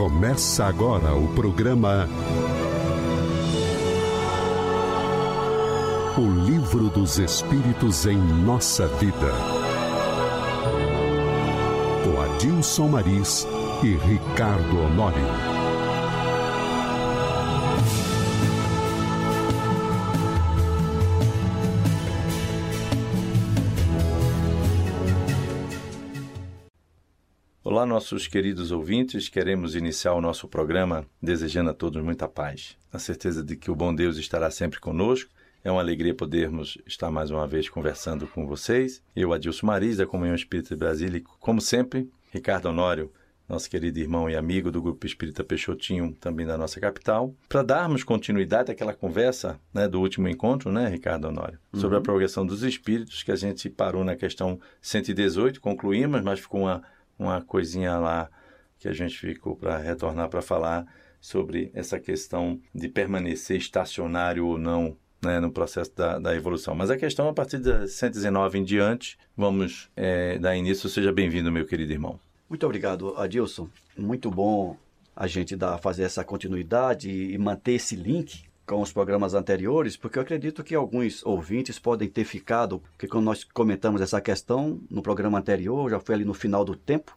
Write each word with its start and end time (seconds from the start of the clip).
Começa 0.00 0.64
agora 0.64 1.14
o 1.14 1.28
programa 1.34 2.08
O 6.16 6.46
Livro 6.46 6.88
dos 6.88 7.18
Espíritos 7.18 8.06
em 8.06 8.16
Nossa 8.16 8.86
Vida. 8.86 9.30
Com 12.02 12.18
Adilson 12.18 12.88
Maris 12.88 13.46
e 13.82 13.88
Ricardo 13.88 14.78
Honório. 14.86 15.59
Olá, 27.80 27.86
nossos 27.86 28.26
queridos 28.26 28.70
ouvintes. 28.72 29.30
Queremos 29.30 29.74
iniciar 29.74 30.12
o 30.12 30.20
nosso 30.20 30.46
programa 30.46 31.06
desejando 31.20 31.70
a 31.70 31.72
todos 31.72 32.04
muita 32.04 32.28
paz. 32.28 32.76
Na 32.92 32.98
certeza 32.98 33.42
de 33.42 33.56
que 33.56 33.70
o 33.70 33.74
bom 33.74 33.94
Deus 33.94 34.18
estará 34.18 34.50
sempre 34.50 34.78
conosco. 34.78 35.30
É 35.64 35.70
uma 35.70 35.80
alegria 35.80 36.14
podermos 36.14 36.76
estar 36.86 37.10
mais 37.10 37.30
uma 37.30 37.46
vez 37.46 37.70
conversando 37.70 38.26
com 38.26 38.46
vocês. 38.46 39.02
Eu, 39.16 39.32
Adilson 39.32 39.66
Maris, 39.66 39.96
da 39.96 40.04
Comunhão 40.04 40.34
Espírita 40.34 40.76
Brasília, 40.76 41.22
como 41.40 41.58
sempre, 41.58 42.06
Ricardo 42.30 42.66
Honório, 42.68 43.10
nosso 43.48 43.70
querido 43.70 43.98
irmão 43.98 44.28
e 44.28 44.36
amigo 44.36 44.70
do 44.70 44.82
Grupo 44.82 45.06
Espírita 45.06 45.42
Peixotinho, 45.42 46.14
também 46.20 46.46
da 46.46 46.58
nossa 46.58 46.78
capital, 46.78 47.34
para 47.48 47.62
darmos 47.62 48.04
continuidade 48.04 48.70
àquela 48.70 48.92
conversa 48.92 49.58
né, 49.72 49.88
do 49.88 50.02
último 50.02 50.28
encontro, 50.28 50.70
né, 50.70 50.86
Ricardo 50.86 51.28
Honório, 51.28 51.58
uhum. 51.72 51.80
sobre 51.80 51.96
a 51.96 52.02
progressão 52.02 52.44
dos 52.44 52.62
espíritos, 52.62 53.22
que 53.22 53.32
a 53.32 53.36
gente 53.36 53.70
parou 53.70 54.04
na 54.04 54.16
questão 54.16 54.60
118, 54.82 55.62
concluímos, 55.62 56.20
mas 56.20 56.40
ficou 56.40 56.60
uma 56.60 56.82
uma 57.20 57.42
coisinha 57.42 57.98
lá 57.98 58.30
que 58.78 58.88
a 58.88 58.92
gente 58.92 59.16
ficou 59.18 59.54
para 59.54 59.76
retornar 59.76 60.28
para 60.30 60.40
falar 60.40 60.86
sobre 61.20 61.70
essa 61.74 62.00
questão 62.00 62.58
de 62.74 62.88
permanecer 62.88 63.58
estacionário 63.58 64.46
ou 64.46 64.56
não 64.56 64.96
né, 65.22 65.38
no 65.38 65.52
processo 65.52 65.94
da, 65.94 66.18
da, 66.18 66.34
evolução. 66.34 66.74
Mas 66.74 66.90
a 66.90 66.96
questão, 66.96 67.28
a 67.28 67.34
partir 67.34 67.58
de 67.58 67.86
119 67.86 68.58
em 68.58 68.64
diante, 68.64 69.18
vamos 69.36 69.90
é, 69.94 70.38
dar 70.38 70.56
início. 70.56 70.88
Seja 70.88 71.12
bem-vindo, 71.12 71.52
meu 71.52 71.66
querido 71.66 71.92
irmão. 71.92 72.18
Muito 72.48 72.64
obrigado, 72.64 73.14
Adilson. 73.18 73.68
Muito 73.98 74.30
bom 74.30 74.78
a 75.14 75.26
gente 75.26 75.54
dar, 75.56 75.76
fazer 75.76 76.04
essa 76.04 76.24
continuidade 76.24 77.10
e 77.10 77.36
manter 77.36 77.72
esse 77.72 77.94
link 77.94 78.44
com 78.70 78.80
os 78.80 78.92
programas 78.92 79.34
anteriores, 79.34 79.96
porque 79.96 80.16
eu 80.16 80.22
acredito 80.22 80.62
que 80.62 80.76
alguns 80.76 81.26
ouvintes 81.26 81.76
podem 81.76 82.08
ter 82.08 82.22
ficado, 82.22 82.80
porque 82.92 83.08
quando 83.08 83.24
nós 83.24 83.42
comentamos 83.42 84.00
essa 84.00 84.20
questão 84.20 84.78
no 84.88 85.02
programa 85.02 85.40
anterior, 85.40 85.90
já 85.90 85.98
foi 85.98 86.14
ali 86.14 86.24
no 86.24 86.32
final 86.32 86.64
do 86.64 86.76
tempo, 86.76 87.12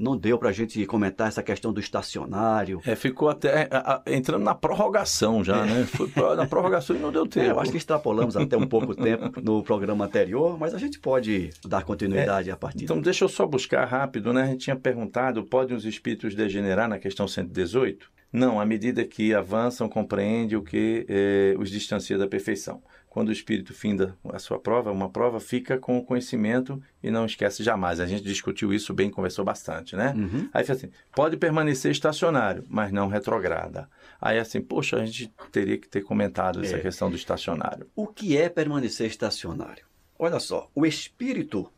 não 0.00 0.16
deu 0.16 0.38
para 0.38 0.48
a 0.48 0.52
gente 0.52 0.86
comentar 0.86 1.28
essa 1.28 1.42
questão 1.42 1.70
do 1.70 1.80
estacionário. 1.80 2.80
É, 2.86 2.96
ficou 2.96 3.28
até 3.28 3.68
a, 3.70 4.02
a, 4.06 4.10
entrando 4.10 4.42
na 4.42 4.54
prorrogação 4.54 5.44
já, 5.44 5.66
é. 5.66 5.66
né? 5.66 5.84
Foi 5.84 6.08
na 6.34 6.46
prorrogação 6.46 6.96
e 6.96 6.98
não 6.98 7.12
deu 7.12 7.26
tempo. 7.26 7.46
É, 7.46 7.50
eu 7.50 7.60
acho 7.60 7.70
que 7.70 7.76
extrapolamos 7.76 8.34
até 8.34 8.56
um 8.56 8.66
pouco 8.66 8.94
tempo 8.94 9.38
no 9.42 9.62
programa 9.62 10.06
anterior, 10.06 10.58
mas 10.58 10.72
a 10.72 10.78
gente 10.78 10.98
pode 10.98 11.50
dar 11.66 11.84
continuidade 11.84 12.48
é, 12.48 12.54
a 12.54 12.56
partir. 12.56 12.84
Então, 12.84 13.02
deixa 13.02 13.22
eu 13.22 13.28
só 13.28 13.46
buscar 13.46 13.84
rápido, 13.84 14.32
né? 14.32 14.44
A 14.44 14.46
gente 14.46 14.60
tinha 14.60 14.76
perguntado, 14.76 15.44
podem 15.44 15.76
os 15.76 15.84
espíritos 15.84 16.34
degenerar 16.34 16.88
na 16.88 16.98
questão 16.98 17.28
118? 17.28 18.15
Não, 18.32 18.60
à 18.60 18.66
medida 18.66 19.04
que 19.04 19.32
avançam, 19.32 19.88
compreende 19.88 20.56
o 20.56 20.62
que 20.62 21.06
eh, 21.08 21.54
os 21.58 21.70
distancia 21.70 22.18
da 22.18 22.26
perfeição. 22.26 22.82
Quando 23.08 23.28
o 23.28 23.32
espírito 23.32 23.72
finda 23.72 24.14
a 24.30 24.38
sua 24.38 24.58
prova, 24.58 24.92
uma 24.92 25.08
prova, 25.08 25.40
fica 25.40 25.78
com 25.78 25.96
o 25.96 26.04
conhecimento 26.04 26.82
e 27.02 27.10
não 27.10 27.24
esquece 27.24 27.62
jamais. 27.62 27.98
A 27.98 28.04
gente 28.04 28.22
discutiu 28.22 28.74
isso 28.74 28.92
bem, 28.92 29.08
conversou 29.08 29.42
bastante, 29.42 29.96
né? 29.96 30.12
Uhum. 30.14 30.50
Aí 30.52 30.70
assim, 30.70 30.90
pode 31.14 31.38
permanecer 31.38 31.90
estacionário, 31.90 32.62
mas 32.68 32.92
não 32.92 33.08
retrograda. 33.08 33.88
Aí 34.20 34.38
assim, 34.38 34.60
poxa, 34.60 34.98
a 34.98 35.06
gente 35.06 35.32
teria 35.50 35.78
que 35.78 35.88
ter 35.88 36.02
comentado 36.02 36.62
essa 36.62 36.76
é. 36.76 36.80
questão 36.80 37.08
do 37.08 37.16
estacionário. 37.16 37.86
O 37.96 38.06
que 38.06 38.36
é 38.36 38.50
permanecer 38.50 39.06
estacionário? 39.06 39.86
Olha 40.18 40.38
só, 40.38 40.70
o 40.74 40.84
espírito, 40.84 41.72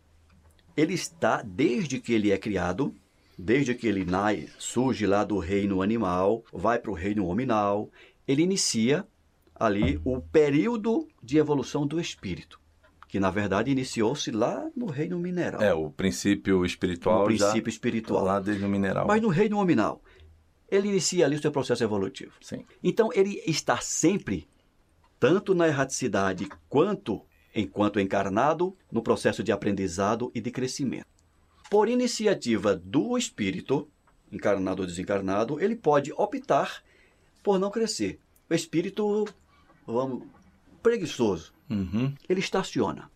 ele 0.76 0.94
está, 0.94 1.40
desde 1.42 2.00
que 2.00 2.12
ele 2.12 2.32
é 2.32 2.36
criado, 2.36 2.92
Desde 3.40 3.72
que 3.72 3.86
ele 3.86 4.04
nasce, 4.04 4.50
surge 4.58 5.06
lá 5.06 5.22
do 5.22 5.38
reino 5.38 5.80
animal, 5.80 6.44
vai 6.52 6.76
para 6.76 6.90
o 6.90 6.94
reino 6.94 7.24
hominal, 7.28 7.88
ele 8.26 8.42
inicia 8.42 9.06
ali 9.54 10.00
o 10.04 10.20
período 10.20 11.06
de 11.22 11.38
evolução 11.38 11.86
do 11.86 12.00
espírito, 12.00 12.60
que 13.06 13.20
na 13.20 13.30
verdade 13.30 13.70
iniciou-se 13.70 14.32
lá 14.32 14.68
no 14.74 14.86
reino 14.86 15.20
mineral. 15.20 15.62
É, 15.62 15.72
o 15.72 15.88
princípio 15.88 16.66
espiritual. 16.66 17.22
O 17.22 17.26
princípio 17.26 17.70
espiritual. 17.70 18.24
Lá 18.24 18.40
desde 18.40 18.64
o 18.64 18.68
mineral. 18.68 19.06
Mas 19.06 19.22
no 19.22 19.28
reino 19.28 19.58
hominal, 19.58 20.02
ele 20.68 20.88
inicia 20.88 21.24
ali 21.24 21.36
o 21.36 21.40
seu 21.40 21.52
processo 21.52 21.84
evolutivo. 21.84 22.32
Sim. 22.40 22.64
Então 22.82 23.08
ele 23.14 23.40
está 23.46 23.78
sempre, 23.78 24.48
tanto 25.20 25.54
na 25.54 25.68
erraticidade 25.68 26.48
quanto 26.68 27.22
enquanto 27.54 28.00
encarnado, 28.00 28.76
no 28.90 29.00
processo 29.00 29.42
de 29.42 29.52
aprendizado 29.52 30.30
e 30.34 30.40
de 30.40 30.50
crescimento 30.50 31.17
por 31.70 31.88
iniciativa 31.88 32.74
do 32.74 33.16
espírito, 33.16 33.88
encarnado 34.32 34.82
ou 34.82 34.86
desencarnado, 34.86 35.60
ele 35.60 35.76
pode 35.76 36.12
optar 36.12 36.82
por 37.42 37.58
não 37.58 37.70
crescer. 37.70 38.18
O 38.48 38.54
espírito, 38.54 39.26
vamos, 39.86 40.24
preguiçoso, 40.82 41.52
uhum. 41.68 42.14
ele 42.28 42.40
estaciona. 42.40 43.10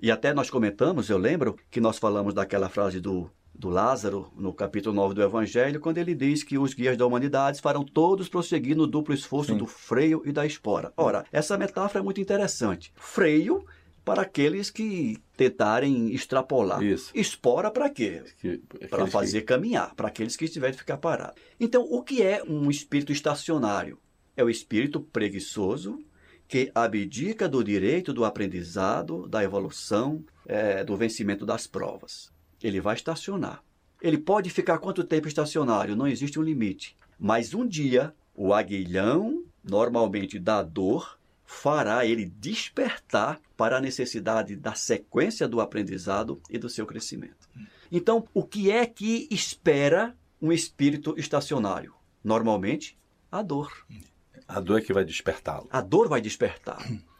E 0.00 0.10
até 0.10 0.34
nós 0.34 0.50
comentamos, 0.50 1.08
eu 1.08 1.16
lembro, 1.16 1.56
que 1.70 1.80
nós 1.80 1.98
falamos 1.98 2.34
daquela 2.34 2.68
frase 2.68 3.00
do, 3.00 3.30
do 3.54 3.68
Lázaro, 3.68 4.30
no 4.36 4.52
capítulo 4.52 4.94
9 4.94 5.14
do 5.14 5.22
Evangelho, 5.22 5.80
quando 5.80 5.98
ele 5.98 6.14
diz 6.14 6.42
que 6.42 6.58
os 6.58 6.74
guias 6.74 6.96
da 6.96 7.06
humanidade 7.06 7.60
farão 7.60 7.84
todos 7.84 8.28
prosseguir 8.28 8.76
no 8.76 8.86
duplo 8.86 9.14
esforço 9.14 9.52
Sim. 9.52 9.58
do 9.58 9.66
freio 9.66 10.22
e 10.24 10.32
da 10.32 10.44
espora. 10.44 10.92
Ora, 10.96 11.24
essa 11.32 11.56
metáfora 11.56 12.00
é 12.00 12.02
muito 12.02 12.20
interessante. 12.20 12.92
Freio 12.96 13.64
para 14.04 14.22
aqueles 14.22 14.70
que 14.70 15.16
tentarem 15.36 16.12
extrapolar. 16.12 16.82
Isso. 16.82 17.10
Espora 17.14 17.70
para 17.70 17.88
quê? 17.88 18.22
Para 18.90 19.06
fazer 19.06 19.40
que... 19.40 19.46
caminhar, 19.46 19.94
para 19.94 20.08
aqueles 20.08 20.36
que 20.36 20.44
estiverem 20.44 20.76
ficar 20.76 20.98
parados. 20.98 21.40
Então, 21.58 21.82
o 21.82 22.02
que 22.02 22.22
é 22.22 22.42
um 22.46 22.70
espírito 22.70 23.12
estacionário? 23.12 23.98
É 24.36 24.44
o 24.44 24.50
espírito 24.50 25.00
preguiçoso 25.00 25.98
que 26.46 26.70
abdica 26.74 27.48
do 27.48 27.64
direito 27.64 28.12
do 28.12 28.24
aprendizado, 28.24 29.26
da 29.26 29.42
evolução, 29.42 30.22
é, 30.46 30.84
do 30.84 30.96
vencimento 30.96 31.46
das 31.46 31.66
provas. 31.66 32.30
Ele 32.62 32.80
vai 32.80 32.94
estacionar. 32.94 33.62
Ele 34.02 34.18
pode 34.18 34.50
ficar 34.50 34.78
quanto 34.78 35.02
tempo 35.02 35.26
estacionário? 35.26 35.96
Não 35.96 36.06
existe 36.06 36.38
um 36.38 36.42
limite. 36.42 36.96
Mas 37.18 37.54
um 37.54 37.66
dia, 37.66 38.14
o 38.34 38.52
aguilhão, 38.52 39.44
normalmente 39.62 40.38
da 40.38 40.62
dor, 40.62 41.18
fará 41.44 42.04
ele 42.06 42.24
despertar 42.24 43.40
para 43.56 43.76
a 43.76 43.80
necessidade 43.80 44.56
da 44.56 44.74
sequência 44.74 45.46
do 45.46 45.60
aprendizado 45.60 46.40
e 46.48 46.58
do 46.58 46.68
seu 46.68 46.86
crescimento. 46.86 47.48
Então, 47.90 48.26
o 48.32 48.42
que 48.42 48.70
é 48.70 48.86
que 48.86 49.28
espera 49.30 50.16
um 50.40 50.52
espírito 50.52 51.14
estacionário? 51.16 51.94
Normalmente, 52.22 52.98
a 53.30 53.42
dor. 53.42 53.86
A 54.48 54.60
dor 54.60 54.78
é 54.78 54.82
que 54.82 54.92
vai 54.92 55.04
despertá-lo. 55.04 55.68
A 55.70 55.80
dor 55.80 56.08
vai 56.08 56.20
despertar. 56.20 56.82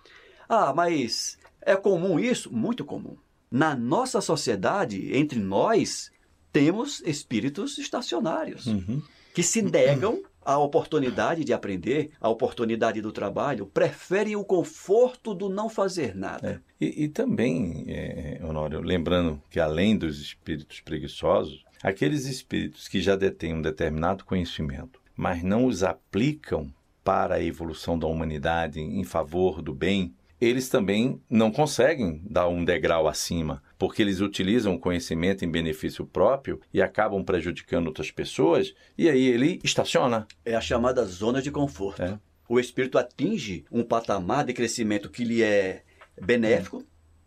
Ah, 0.47 0.75
mas 0.75 1.39
é 1.63 1.75
comum 1.75 2.21
isso? 2.21 2.53
Muito 2.55 2.85
comum. 2.85 3.17
Na 3.51 3.75
nossa 3.75 4.21
sociedade, 4.21 5.17
entre 5.17 5.39
nós, 5.39 6.13
temos 6.53 7.01
espíritos 7.07 7.79
estacionários 7.79 8.67
uhum. 8.67 9.03
que 9.33 9.43
se 9.43 9.63
negam 9.63 10.23
a 10.45 10.59
oportunidade 10.59 11.45
de 11.45 11.53
aprender, 11.53 12.11
a 12.21 12.29
oportunidade 12.29 13.01
do 13.01 13.13
trabalho, 13.13 13.67
preferem 13.67 14.37
o 14.37 14.45
conforto 14.45 15.35
do 15.35 15.49
não 15.49 15.69
fazer 15.69 16.15
nada. 16.15 16.63
É. 16.81 16.85
E, 16.85 17.05
e, 17.05 17.09
também, 17.09 17.85
é, 17.89 18.41
Honório, 18.43 18.81
lembrando 18.81 19.41
que 19.51 19.59
além 19.59 19.97
dos 19.97 20.21
espíritos 20.21 20.81
preguiçosos, 20.81 21.65
aqueles 21.83 22.27
espíritos 22.27 22.89
que 22.89 23.01
já 23.01 23.17
detêm 23.17 23.55
um 23.55 23.63
determinado 23.63 24.25
conhecimento, 24.25 25.01
mas 25.17 25.43
não 25.43 25.67
os 25.67 25.83
aplicam 25.83 26.73
para 27.03 27.35
a 27.37 27.43
evolução 27.43 27.99
da 27.99 28.07
humanidade 28.07 28.81
em 28.81 29.05
favor 29.05 29.61
do 29.61 29.75
bem, 29.75 30.15
eles 30.45 30.69
também 30.69 31.21
não 31.29 31.51
conseguem 31.51 32.21
dar 32.25 32.49
um 32.49 32.65
degrau 32.65 33.09
acima, 33.09 33.63
porque 33.79 34.03
eles 34.03 34.21
utilizam 34.21 34.75
o 34.75 34.79
conhecimento 34.79 35.45
em 35.45 35.51
benefício 35.51 36.07
próprio 36.07 36.61
e 36.73 36.81
acabam 36.81 37.23
prejudicando 37.25 37.87
outras 37.87 38.11
pessoas, 38.11 38.75
e 38.97 39.09
aí 39.09 39.27
ele 39.27 39.61
estaciona. 39.63 40.27
É 40.45 40.55
a 40.55 40.61
chamada 40.61 41.05
zona 41.05 41.41
de 41.41 41.51
conforto. 41.51 42.03
É. 42.03 42.19
O 42.49 42.61
espírito 42.61 42.99
atinge 42.99 43.65
um 43.71 43.83
patamar 43.83 44.45
de 44.45 44.53
crescimento 44.53 45.09
que 45.09 45.25
lhe 45.25 45.43
é 45.43 45.83
benéfico, 46.21 46.85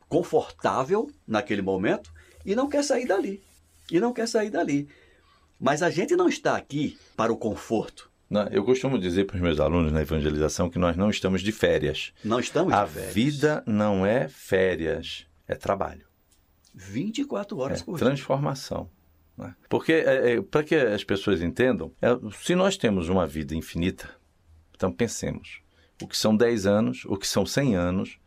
confortável 0.07 1.09
naquele 1.27 1.61
momento, 1.61 2.11
e 2.45 2.55
não 2.55 2.69
quer 2.69 2.83
sair 2.83 3.07
dali. 3.07 3.41
E 3.91 3.99
não 3.99 4.13
quer 4.13 4.27
sair 4.27 4.49
dali. 4.49 4.87
Mas 5.59 5.81
a 5.81 5.89
gente 5.89 6.15
não 6.15 6.29
está 6.29 6.55
aqui 6.55 6.97
para 7.15 7.33
o 7.33 7.37
conforto. 7.37 8.11
Eu 8.51 8.63
costumo 8.63 8.99
dizer 8.99 9.25
para 9.25 9.35
os 9.35 9.41
meus 9.41 9.59
alunos 9.59 9.91
na 9.91 10.01
evangelização 10.01 10.69
que 10.69 10.77
nós 10.77 10.97
não 10.97 11.09
estamos 11.09 11.41
de 11.41 11.51
férias. 11.51 12.13
Não 12.23 12.39
estamos 12.39 12.73
A 12.73 12.83
vida 12.83 13.63
não 13.65 14.05
é 14.05 14.27
férias, 14.27 15.25
é 15.47 15.55
trabalho. 15.55 16.05
24 16.73 17.57
horas 17.57 17.81
é 17.81 17.85
por 17.85 17.97
transformação. 17.97 18.89
Né? 19.37 19.55
Porque, 19.69 19.93
é, 19.93 20.33
é, 20.33 20.41
para 20.41 20.63
que 20.63 20.75
as 20.75 21.03
pessoas 21.03 21.41
entendam, 21.41 21.91
é, 22.01 22.09
se 22.33 22.55
nós 22.55 22.75
temos 22.75 23.07
uma 23.07 23.25
vida 23.25 23.55
infinita, 23.55 24.09
então 24.75 24.91
pensemos, 24.91 25.61
o 26.01 26.07
que 26.07 26.17
são 26.17 26.35
10 26.35 26.65
anos, 26.65 27.05
o 27.05 27.15
que 27.15 27.27
são 27.27 27.45
100 27.45 27.75
anos, 27.75 28.19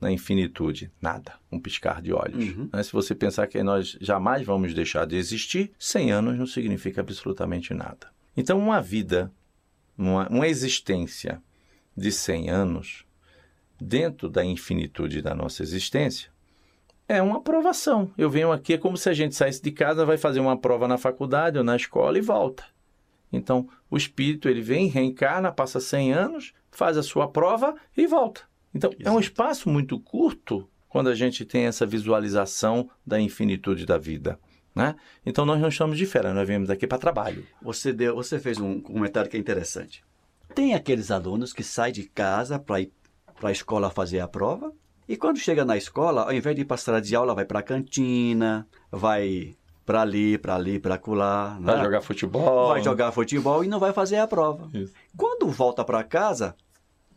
na 0.00 0.10
infinitude? 0.10 0.90
Nada, 1.00 1.34
um 1.50 1.58
piscar 1.58 2.02
de 2.02 2.12
olhos. 2.12 2.56
Uhum. 2.56 2.68
Né? 2.72 2.82
Se 2.82 2.92
você 2.92 3.14
pensar 3.14 3.46
que 3.46 3.62
nós 3.62 3.96
jamais 4.00 4.44
vamos 4.44 4.74
deixar 4.74 5.06
de 5.06 5.16
existir, 5.16 5.72
100 5.78 6.12
anos 6.12 6.38
não 6.38 6.46
significa 6.46 7.00
absolutamente 7.00 7.72
nada. 7.72 8.10
Então, 8.36 8.58
uma 8.58 8.80
vida, 8.82 9.32
uma, 9.96 10.28
uma 10.28 10.46
existência 10.46 11.42
de 11.96 12.12
100 12.12 12.50
anos, 12.50 13.04
dentro 13.80 14.28
da 14.28 14.44
infinitude 14.44 15.22
da 15.22 15.34
nossa 15.34 15.62
existência, 15.62 16.30
é 17.08 17.22
uma 17.22 17.38
aprovação. 17.38 18.10
Eu 18.18 18.28
venho 18.28 18.50
aqui, 18.50 18.74
é 18.74 18.78
como 18.78 18.96
se 18.96 19.08
a 19.08 19.14
gente 19.14 19.34
saísse 19.34 19.62
de 19.62 19.70
casa, 19.70 20.04
vai 20.04 20.16
fazer 20.16 20.40
uma 20.40 20.56
prova 20.56 20.88
na 20.88 20.98
faculdade 20.98 21.56
ou 21.56 21.64
na 21.64 21.76
escola 21.76 22.18
e 22.18 22.20
volta. 22.20 22.64
Então, 23.32 23.68
o 23.90 23.96
espírito 23.96 24.48
ele 24.48 24.60
vem, 24.60 24.88
reencarna, 24.88 25.52
passa 25.52 25.80
100 25.80 26.12
anos, 26.12 26.52
faz 26.70 26.96
a 26.96 27.02
sua 27.02 27.28
prova 27.28 27.74
e 27.96 28.06
volta. 28.06 28.42
Então, 28.74 28.90
é 28.98 29.10
um 29.10 29.20
espaço 29.20 29.68
muito 29.68 29.98
curto 29.98 30.68
quando 30.88 31.08
a 31.08 31.14
gente 31.14 31.44
tem 31.44 31.66
essa 31.66 31.86
visualização 31.86 32.90
da 33.06 33.20
infinitude 33.20 33.86
da 33.86 33.98
vida. 33.98 34.38
Né? 34.76 34.94
Então, 35.24 35.46
nós 35.46 35.58
não 35.58 35.68
estamos 35.68 35.96
de 35.96 36.04
férias, 36.04 36.34
nós 36.34 36.46
viemos 36.46 36.68
aqui 36.68 36.86
para 36.86 36.98
trabalho. 36.98 37.46
Você, 37.62 37.94
deu, 37.94 38.14
você 38.14 38.38
fez 38.38 38.60
um 38.60 38.78
comentário 38.78 39.30
que 39.30 39.36
é 39.38 39.40
interessante. 39.40 40.04
Tem 40.54 40.74
aqueles 40.74 41.10
alunos 41.10 41.54
que 41.54 41.62
saem 41.62 41.94
de 41.94 42.02
casa 42.02 42.58
para 42.58 42.82
ir 42.82 42.92
para 43.40 43.48
a 43.48 43.52
escola 43.52 43.90
fazer 43.90 44.20
a 44.20 44.28
prova, 44.28 44.72
e 45.08 45.16
quando 45.16 45.38
chega 45.38 45.64
na 45.64 45.76
escola, 45.76 46.22
ao 46.22 46.32
invés 46.32 46.54
de 46.54 46.62
ir 46.62 46.64
para 46.64 46.74
a 46.74 46.78
sala 46.78 47.00
de 47.00 47.16
aula, 47.16 47.34
vai 47.34 47.44
para 47.44 47.60
a 47.60 47.62
cantina, 47.62 48.66
vai 48.90 49.56
para 49.84 50.02
ali, 50.02 50.36
para 50.36 50.56
ali, 50.56 50.78
para 50.78 50.96
acolá. 50.96 51.56
Vai 51.60 51.76
né? 51.76 51.84
jogar 51.84 52.00
futebol. 52.02 52.68
Vai 52.68 52.82
jogar 52.82 53.12
futebol 53.12 53.64
e 53.64 53.68
não 53.68 53.78
vai 53.78 53.92
fazer 53.92 54.16
a 54.16 54.26
prova. 54.26 54.68
Isso. 54.74 54.92
Quando 55.16 55.48
volta 55.48 55.84
para 55.84 56.02
casa, 56.02 56.56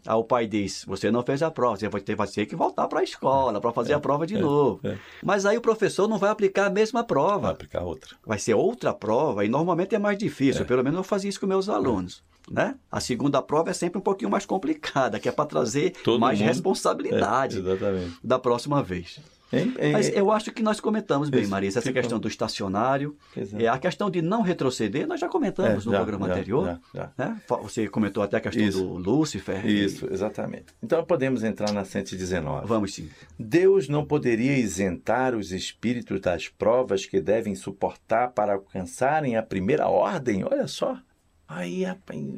aí 0.06 0.16
o 0.16 0.24
pai 0.24 0.48
diz: 0.48 0.84
Você 0.88 1.10
não 1.12 1.24
fez 1.24 1.42
a 1.44 1.52
prova, 1.52 1.78
você 1.78 1.88
vai 1.90 2.02
ter, 2.02 2.16
vai 2.16 2.28
ter 2.28 2.46
que 2.46 2.56
voltar 2.56 2.88
para 2.88 3.00
a 3.00 3.04
escola 3.04 3.60
para 3.62 3.72
fazer 3.72 3.94
a 3.94 4.00
prova 4.00 4.26
de 4.26 4.38
novo. 4.38 4.80
é. 4.84 4.98
Mas 5.24 5.46
aí 5.46 5.58
o 5.58 5.62
professor 5.62 6.08
não 6.08 6.18
vai 6.18 6.30
aplicar 6.30 6.66
a 6.68 6.70
mesma 6.70 7.02
Vai 7.02 7.08
prova. 7.08 7.50
aplicar 7.50 7.82
outra. 7.84 8.16
Vai 8.26 8.40
ser 8.40 8.54
outra 8.54 8.94
prova 8.94 9.44
e 9.46 9.50
normalmente 9.50 9.96
é 9.96 10.00
mais 10.00 10.18
difícil. 10.18 10.66
Pelo 10.66 10.84
menos 10.84 10.98
eu 10.98 11.04
fazia 11.04 11.30
isso 11.30 11.40
com 11.40 11.46
meus 11.48 11.70
alunos. 11.70 12.24
Né? 12.50 12.76
A 12.92 13.00
segunda 13.00 13.42
prova 13.44 13.70
é 13.70 13.74
sempre 13.74 14.00
um 14.00 14.02
pouquinho 14.02 14.32
mais 14.32 14.44
complicada, 14.46 15.20
que 15.20 15.30
é 15.30 15.32
para 15.32 15.46
trazer 15.46 15.92
Todo 16.04 16.20
mais 16.20 16.40
mundo- 16.40 16.48
responsabilidade 16.48 17.58
É, 17.58 17.60
exatamente. 17.60 18.18
da 18.24 18.40
próxima 18.40 18.82
vez. 18.82 19.20
Hein? 19.52 19.74
Hein? 19.80 19.92
Mas 19.94 20.10
eu 20.10 20.32
acho 20.32 20.52
que 20.52 20.62
nós 20.62 20.80
comentamos 20.80 21.30
bem, 21.30 21.42
Isso, 21.42 21.50
Marisa, 21.50 21.80
essa 21.80 21.88
ficou. 21.88 22.02
questão 22.02 22.20
do 22.20 22.28
estacionário. 22.28 23.18
Exato. 23.36 23.64
É, 23.64 23.68
a 23.68 23.78
questão 23.80 24.10
de 24.10 24.22
não 24.22 24.42
retroceder, 24.42 25.08
nós 25.08 25.20
já 25.20 25.28
comentamos 25.28 25.72
É, 25.72 25.76
no 25.76 25.92
já, 25.92 25.98
programa 25.98 26.28
já, 26.28 26.34
anterior. 26.34 26.80
já, 26.94 27.12
né? 27.18 27.42
Você 27.64 27.88
comentou 27.88 28.22
até 28.22 28.38
a 28.38 28.40
questão 28.42 28.64
Isso. 28.64 28.80
do 28.86 28.94
Lúcifer. 28.98 29.66
e- 29.66 29.86
Isso, 29.86 30.08
exatamente. 30.12 30.66
Então 30.84 31.04
podemos 31.04 31.44
entrar 31.44 31.72
na 31.72 31.84
119. 31.84 32.68
Vamos 32.68 32.94
sim. 32.94 33.10
Deus 33.40 33.90
não 33.90 34.06
poderia 34.06 34.56
isentar 34.58 35.36
os 35.36 35.52
espíritos 35.52 36.22
das 36.22 36.48
provas 36.48 37.06
que 37.06 37.20
devem 37.20 37.56
suportar 37.56 38.30
para 38.32 38.54
alcançarem 38.54 39.36
a 39.36 39.42
primeira 39.44 39.88
ordem? 39.88 40.44
Olha 40.44 40.68
só. 40.68 40.98
Aí, 41.48 41.84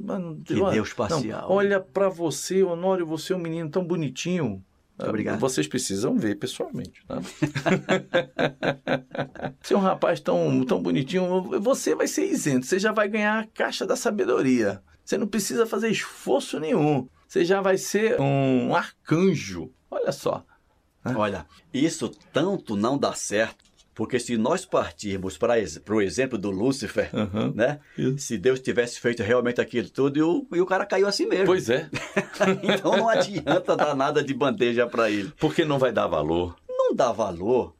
mano, 0.05 0.39
Que 0.45 0.53
olha- 0.61 0.73
Deus 0.75 0.93
parcial. 0.93 1.41
Não, 1.41 1.51
olha 1.57 1.81
para 1.81 2.07
você, 2.07 2.63
Honório, 2.63 3.05
você 3.05 3.33
é 3.33 3.35
um 3.35 3.39
menino 3.39 3.69
tão 3.69 3.83
bonitinho. 3.83 4.63
Muito 5.01 5.09
obrigado. 5.09 5.39
Vocês 5.39 5.67
precisam 5.67 6.17
ver 6.17 6.35
pessoalmente. 6.35 7.03
Tá? 7.07 7.19
Você 9.61 9.73
é 9.73 9.77
um 9.77 9.81
rapaz 9.81 10.19
tão, 10.19 10.63
tão 10.65 10.81
bonitinho, 10.81 11.61
você 11.61 11.95
vai 11.95 12.07
ser 12.07 12.25
isento, 12.25 12.65
você 12.65 12.79
já 12.79 12.91
vai 12.91 13.07
ganhar 13.07 13.39
a 13.39 13.47
caixa 13.47 13.85
da 13.85 13.95
sabedoria. 13.95 14.81
Você 15.03 15.17
não 15.17 15.27
precisa 15.27 15.65
fazer 15.65 15.89
esforço 15.89 16.59
nenhum. 16.59 17.07
Você 17.27 17.45
já 17.45 17.61
vai 17.61 17.77
ser 17.77 18.19
um 18.19 18.75
arcanjo. 18.75 19.71
Olha 19.89 20.11
só. 20.11 20.45
Olha, 21.03 21.45
isso 21.73 22.09
tanto 22.31 22.75
não 22.75 22.97
dá 22.97 23.13
certo, 23.13 23.65
porque 23.93 24.19
se 24.19 24.37
nós 24.37 24.65
partirmos 24.65 25.37
para 25.37 25.55
o 25.89 26.01
exemplo 26.01 26.37
do 26.37 26.49
Lúcifer, 26.49 27.09
Uhum. 27.13 27.51
né? 27.53 27.79
Isso. 27.97 28.17
Se 28.19 28.37
Deus 28.37 28.59
tivesse 28.59 28.99
feito 28.99 29.21
realmente 29.23 29.59
aquilo 29.61 29.89
tudo 29.89 30.17
e 30.17 30.21
o, 30.21 30.47
e 30.53 30.61
o 30.61 30.65
cara 30.65 30.85
caiu 30.85 31.07
assim 31.07 31.25
mesmo. 31.27 31.45
Pois 31.45 31.69
é, 31.69 31.89
então 32.63 32.95
não 32.97 33.09
adianta 33.09 33.75
dar 33.75 33.95
nada 33.95 34.23
de 34.23 34.33
bandeja 34.33 34.87
para 34.87 35.09
ele. 35.09 35.31
porque 35.39 35.65
não 35.65 35.77
vai 35.79 35.91
dar 35.91 36.07
valor 36.07 36.55
Não 36.69 36.95
dá 36.95 37.11
valor. 37.11 37.73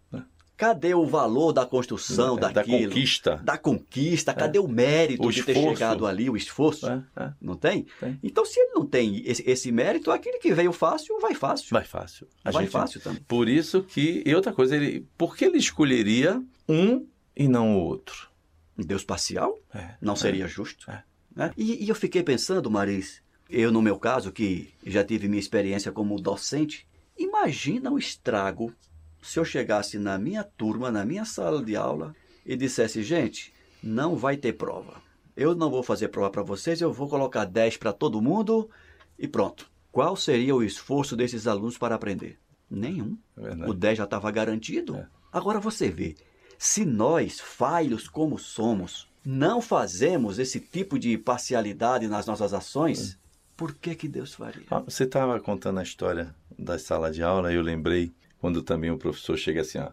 Cadê 0.62 0.94
o 0.94 1.08
valor 1.08 1.52
da 1.52 1.66
construção 1.66 2.38
É, 2.38 2.42
da 2.42 2.52
daquilo? 2.52 2.90
conquista. 2.90 3.38
Da 3.44 3.58
conquista, 3.58 4.32
cadê 4.32 4.60
o 4.60 4.68
mérito 4.68 5.26
O 5.28 5.32
de 5.32 5.42
ter 5.42 5.56
chegado 5.56 6.06
ali, 6.06 6.30
o 6.30 6.38
esforço? 6.38 6.88
É, 6.88 7.04
é. 7.18 7.34
Não 7.42 7.56
tem? 7.56 7.88
Tem. 8.00 8.20
Então, 8.22 8.46
se 8.46 8.60
ele 8.60 8.74
não 8.76 8.86
tem 8.86 9.24
esse, 9.26 9.44
esse 9.50 9.72
mérito, 9.72 10.12
aquele 10.12 10.38
que 10.38 10.54
veio 10.54 10.72
fácil, 10.72 11.20
vai 11.20 11.34
fácil. 11.34 11.70
Vai 11.72 11.84
fácil. 11.84 12.28
A 12.46 12.52
Vai 12.52 12.66
gente- 12.66 12.72
fácil 12.74 13.02
também. 13.02 13.24
Por 13.28 13.50
isso 13.50 13.82
que. 13.82 14.22
E 14.24 14.36
outra 14.36 14.54
coisa, 14.54 14.76
ele, 14.76 15.04
por 15.18 15.36
que 15.36 15.46
ele 15.46 15.58
escolheria 15.58 16.40
um 16.70 17.08
e 17.36 17.48
não 17.48 17.76
o 17.76 17.80
outro? 17.84 18.30
Deus 18.78 19.04
parcial 19.04 19.58
É, 19.74 19.96
não 20.00 20.14
é. 20.14 20.16
seria 20.16 20.48
justo. 20.48 20.92
É. 20.92 21.02
né? 21.36 21.52
E, 21.58 21.84
e 21.84 21.90
eu 21.90 21.96
fiquei 21.96 22.22
pensando, 22.22 22.70
Maris, 22.70 23.20
eu 23.50 23.72
no 23.72 23.82
meu 23.82 23.98
caso, 23.98 24.32
que 24.32 24.70
já 24.86 25.04
tive 25.04 25.28
minha 25.28 25.40
experiência 25.40 25.92
como 25.92 26.22
docente, 26.22 26.86
imagina 27.18 27.90
o 27.92 27.98
estrago 27.98 28.72
se 29.22 29.40
eu 29.40 29.46
chegasse 29.46 29.98
na 29.98 30.18
minha 30.18 30.44
turma, 30.44 30.92
na 30.92 31.06
minha 31.06 31.26
sala 31.26 31.64
de 31.64 31.76
aula 31.76 32.16
e 32.46 32.56
dissesse, 32.56 33.04
gente, 33.04 33.54
não 33.84 34.16
vai 34.16 34.38
ter 34.38 34.54
prova. 34.54 35.02
Eu 35.36 35.56
não 35.56 35.70
vou 35.70 35.84
fazer 35.84 36.10
prova 36.10 36.30
para 36.30 36.44
vocês, 36.44 36.82
eu 36.82 36.92
vou 36.92 37.08
colocar 37.08 37.46
10 37.46 37.78
para 37.78 37.94
todo 37.94 38.22
mundo 38.22 38.70
e 39.18 39.28
pronto. 39.28 39.70
Qual 39.92 40.16
seria 40.16 40.56
o 40.56 40.64
esforço 40.64 41.16
desses 41.16 41.48
alunos 41.48 41.78
para 41.78 41.96
aprender? 41.96 42.40
Nenhum. 42.70 43.18
É. 43.38 43.70
O 43.70 43.74
10 43.74 43.98
já 43.98 44.04
estava 44.06 44.32
garantido. 44.32 44.96
É. 44.96 45.08
Agora 45.32 45.60
você 45.60 45.90
vê, 45.90 46.16
se 46.58 46.86
nós, 46.86 47.40
falhos 47.40 48.08
como 48.08 48.38
somos, 48.38 49.10
não 49.26 49.62
fazemos 49.62 50.40
esse 50.40 50.60
tipo 50.60 50.98
de 50.98 51.18
parcialidade 51.18 52.08
nas 52.08 52.26
nossas 52.26 52.54
ações, 52.54 53.20
por 53.56 53.76
que 53.76 53.94
que 53.94 54.08
Deus 54.08 54.34
faria? 54.34 54.66
Ah, 54.72 54.80
Você 54.80 55.04
estava 55.04 55.40
contando 55.40 55.80
a 55.80 55.84
história 55.84 56.34
da 56.58 56.80
sala 56.80 57.12
de 57.12 57.22
aula 57.22 57.52
e 57.52 57.56
eu 57.56 57.62
lembrei 57.62 58.12
quando 58.42 58.64
também 58.64 58.90
o 58.90 58.98
professor 58.98 59.38
chega 59.38 59.62
assim, 59.62 59.78
ó, 59.78 59.92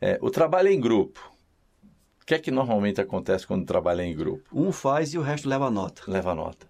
é, 0.00 0.18
o 0.22 0.30
trabalho 0.30 0.68
é 0.68 0.72
em 0.72 0.80
grupo. 0.80 1.30
O 2.22 2.24
que 2.24 2.34
é 2.34 2.38
que 2.38 2.50
normalmente 2.50 3.00
acontece 3.00 3.46
quando 3.46 3.66
trabalha 3.66 4.02
em 4.02 4.16
grupo? 4.16 4.48
Um 4.52 4.72
faz 4.72 5.12
e 5.12 5.18
o 5.18 5.22
resto 5.22 5.48
leva 5.48 5.70
nota. 5.70 6.02
Leva 6.08 6.34
nota. 6.34 6.66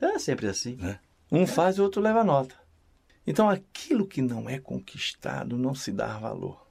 É 0.00 0.18
sempre 0.18 0.46
assim. 0.46 0.76
Um 1.32 1.46
faz 1.46 1.76
e 1.76 1.80
o 1.80 1.84
outro 1.84 2.02
leva 2.02 2.22
nota. 2.22 2.54
Então 3.26 3.48
aquilo 3.48 4.06
que 4.06 4.20
não 4.20 4.50
é 4.50 4.58
conquistado 4.58 5.56
não 5.56 5.74
se 5.74 5.90
dá 5.92 6.18
valor. 6.18 6.68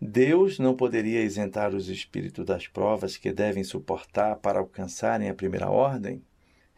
Deus 0.00 0.58
não 0.58 0.74
poderia 0.74 1.22
isentar 1.22 1.74
os 1.74 1.90
espíritos 1.90 2.46
das 2.46 2.66
provas 2.66 3.18
que 3.18 3.32
devem 3.32 3.62
suportar 3.62 4.36
para 4.36 4.58
alcançarem 4.58 5.28
a 5.28 5.34
primeira 5.34 5.68
ordem? 5.68 6.24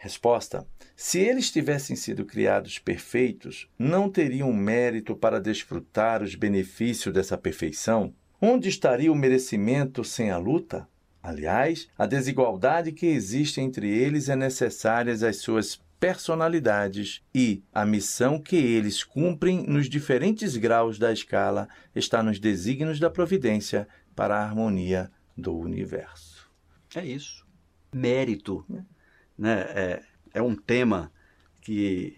Resposta: 0.03 0.67
Se 0.97 1.21
eles 1.21 1.49
tivessem 1.49 1.95
sido 1.95 2.25
criados 2.25 2.77
perfeitos, 2.77 3.69
não 3.79 4.11
teriam 4.11 4.53
mérito 4.53 5.15
para 5.15 5.41
desfrutar 5.41 6.25
os 6.25 6.35
benefícios 6.35 7.15
dessa 7.15 7.39
perfeição? 7.39 8.13
Onde 8.41 8.69
estaria 8.69 9.13
o 9.13 9.15
merecimento 9.15 10.03
sem 10.03 10.33
a 10.33 10.39
luta? 10.39 10.89
Aliás, 11.23 11.89
a 11.97 12.05
desigualdade 12.05 12.91
que 12.91 13.07
existe 13.07 13.61
entre 13.61 13.89
eles 13.89 14.29
é 14.29 14.35
necessária 14.35 15.13
às 15.13 15.37
suas 15.37 15.81
personalidades 16.01 17.23
e 17.33 17.63
a 17.73 17.87
missão 17.87 18.41
que 18.41 18.57
eles 18.57 19.05
cumprem 19.05 19.63
nos 19.69 19.89
diferentes 19.89 20.57
graus 20.57 20.99
da 20.99 21.13
escala 21.13 21.69
está 21.95 22.25
nos 22.25 22.41
desígnios 22.41 22.99
da 22.99 23.09
providência 23.09 23.87
para 24.17 24.37
a 24.37 24.43
harmonia 24.43 25.13
do 25.37 25.57
universo. 25.57 26.51
É 26.93 27.05
isso. 27.05 27.47
Mérito. 27.95 28.67
Né? 29.43 29.61
É, 29.75 30.03
é 30.35 30.41
um 30.41 30.55
tema 30.55 31.11
que 31.61 32.17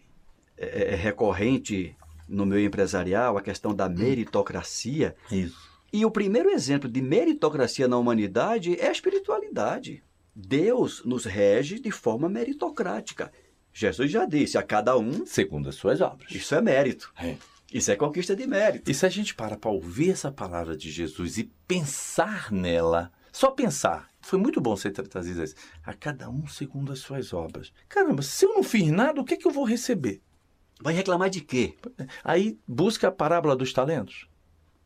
é, 0.58 0.92
é 0.92 0.94
recorrente 0.94 1.96
no 2.28 2.44
meu 2.44 2.62
empresarial, 2.62 3.38
a 3.38 3.40
questão 3.40 3.74
da 3.74 3.88
meritocracia. 3.88 5.16
Isso. 5.32 5.56
E 5.90 6.04
o 6.04 6.10
primeiro 6.10 6.50
exemplo 6.50 6.86
de 6.86 7.00
meritocracia 7.00 7.88
na 7.88 7.96
humanidade 7.96 8.78
é 8.78 8.88
a 8.88 8.92
espiritualidade. 8.92 10.02
Deus 10.36 11.02
nos 11.02 11.24
rege 11.24 11.78
de 11.78 11.90
forma 11.90 12.28
meritocrática. 12.28 13.32
Jesus 13.72 14.10
já 14.10 14.26
disse 14.26 14.58
a 14.58 14.62
cada 14.62 14.98
um, 14.98 15.24
Segundo 15.24 15.70
as 15.70 15.76
suas 15.76 16.02
obras. 16.02 16.30
isso 16.30 16.54
é 16.54 16.60
mérito. 16.60 17.10
É. 17.18 17.36
Isso 17.72 17.90
é 17.90 17.96
conquista 17.96 18.36
de 18.36 18.46
mérito. 18.46 18.90
E 18.90 18.92
se 18.92 19.06
a 19.06 19.08
gente 19.08 19.34
para 19.34 19.56
para 19.56 19.70
ouvir 19.70 20.10
essa 20.10 20.30
palavra 20.30 20.76
de 20.76 20.90
Jesus 20.90 21.38
e 21.38 21.50
pensar 21.66 22.52
nela, 22.52 23.10
só 23.32 23.50
pensar, 23.50 24.10
foi 24.24 24.38
muito 24.38 24.60
bom 24.60 24.76
você 24.76 24.90
trazido 24.90 25.42
isso, 25.42 25.54
a 25.84 25.92
cada 25.94 26.28
um 26.30 26.46
segundo 26.46 26.92
as 26.92 26.98
suas 27.00 27.32
obras. 27.32 27.72
Caramba, 27.88 28.22
se 28.22 28.44
eu 28.44 28.54
não 28.54 28.62
fiz 28.62 28.88
nada, 28.90 29.20
o 29.20 29.24
que, 29.24 29.34
é 29.34 29.36
que 29.36 29.46
eu 29.46 29.52
vou 29.52 29.64
receber? 29.64 30.20
Vai 30.80 30.92
reclamar 30.94 31.30
de 31.30 31.40
quê? 31.40 31.74
Aí 32.22 32.58
busca 32.66 33.08
a 33.08 33.12
parábola 33.12 33.54
dos 33.54 33.72
talentos. 33.72 34.28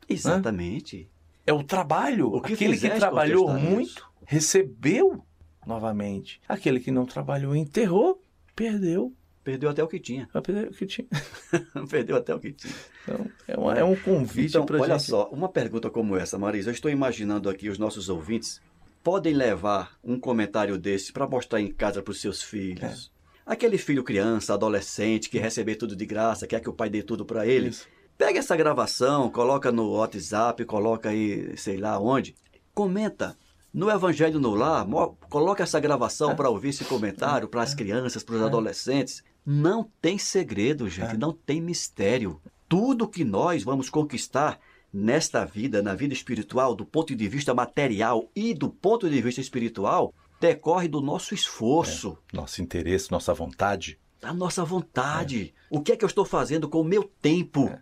Exatamente. 0.09 1.09
É 1.47 1.53
o 1.53 1.63
trabalho. 1.63 2.29
O 2.33 2.41
que 2.41 2.53
Aquele 2.55 2.77
que 2.79 2.91
trabalhou 2.91 3.49
muito 3.53 4.07
recebeu 4.25 5.25
novamente. 5.67 6.41
Aquele 6.49 6.81
que 6.81 6.91
não 6.91 7.07
trabalhou 7.07 7.55
enterrou, 7.57 8.23
perdeu. 8.55 9.15
Perdeu 9.45 9.71
até 9.71 9.83
o 9.83 9.89
que 9.89 9.99
tinha. 9.99 10.29
Vai 10.33 10.43
perder 10.43 10.69
o 10.69 10.73
que 10.73 10.85
tinha. 10.85 11.09
Perdeu 11.89 12.17
até 12.17 12.35
o 12.35 12.39
que 12.39 12.53
tinha. 12.53 12.75
Então, 13.03 13.31
é, 13.47 13.57
uma- 13.57 13.75
é 13.79 13.83
um 13.85 13.97
convite 13.97 14.49
Então, 14.51 14.67
para 14.67 14.79
olha 14.79 14.99
gente. 14.99 15.09
só, 15.09 15.31
uma 15.31 15.49
pergunta 15.49 15.89
como 15.89 16.17
essa, 16.17 16.39
Marisa, 16.39 16.69
eu 16.69 16.75
estou 16.75 16.91
imaginando 16.91 17.49
aqui 17.49 17.71
os 17.71 17.79
nossos 17.79 18.11
ouvintes 18.11 18.61
podem 19.09 19.33
levar 19.33 19.97
um 20.05 20.21
comentário 20.21 20.77
desse 20.77 21.15
para 21.15 21.27
mostrar 21.27 21.63
em 21.63 21.73
casa 21.73 22.03
para 22.03 22.11
os 22.11 22.21
seus 22.21 22.43
filhos. 22.43 23.11
É. 23.47 23.53
Aquele 23.53 23.79
filho 23.79 24.05
criança, 24.05 24.53
adolescente, 24.53 25.31
que 25.31 25.39
receber 25.39 25.77
tudo 25.77 25.97
de 25.97 26.05
graça, 26.05 26.47
quer 26.47 26.61
que 26.61 26.69
o 26.69 26.75
pai 26.75 26.91
dê 26.91 27.03
tudo 27.03 27.25
para 27.25 27.47
ele. 27.47 27.69
Isso. 27.69 27.87
Pega 28.19 28.39
essa 28.39 28.55
gravação, 28.55 29.31
coloca 29.31 29.73
no 29.73 29.93
WhatsApp, 29.93 30.63
coloca 30.67 31.09
aí, 31.09 31.57
sei 31.57 31.79
lá 31.79 31.99
onde. 31.99 32.35
Comenta. 32.75 33.35
No 33.73 33.91
Evangelho 33.91 34.39
no 34.39 34.55
Lar, 34.55 34.87
mo- 34.87 35.17
coloca 35.31 35.63
essa 35.63 35.81
gravação 35.81 36.33
É. 36.33 36.35
para 36.35 36.51
ouvir 36.51 36.69
esse 36.69 36.85
comentário 36.85 37.49
para 37.49 37.63
as 37.63 37.73
crianças, 37.73 38.23
para 38.23 38.35
os 38.35 38.43
adolescentes. 38.43 39.23
Não 39.47 39.91
tem 40.03 40.19
segredo, 40.19 40.87
gente, 40.87 41.15
É. 41.15 41.19
não 41.19 41.33
tem 41.33 41.63
mistério. 41.63 42.43
Tudo 42.69 43.09
que 43.09 43.25
nós 43.25 43.63
vamos 43.63 43.89
conquistar 43.89 44.61
nesta 44.93 45.45
vida, 45.45 45.83
na 45.83 45.95
vida 45.95 46.13
espiritual, 46.15 46.75
do 46.75 46.85
ponto 46.85 47.15
de 47.15 47.29
vista 47.29 47.55
material 47.55 48.31
e 48.35 48.55
do 48.55 48.69
ponto 48.71 49.09
de 49.09 49.21
vista 49.21 49.41
espiritual, 49.41 50.15
decorre 50.41 50.89
do 50.89 51.01
nosso 51.01 51.35
esforço 51.35 52.17
Nosso 52.33 52.63
interesse, 52.63 53.11
nossa 53.11 53.35
vontade. 53.35 53.99
da 54.21 54.33
nossa 54.33 54.65
vontade. 54.65 55.55
O 55.71 55.81
que 55.81 55.93
é 55.93 55.97
que 55.97 56.05
eu 56.05 56.09
estou 56.09 56.25
fazendo 56.25 56.69
com 56.69 56.81
o 56.81 56.85
meu 56.85 57.05
tempo? 57.21 57.69
É. 57.69 57.81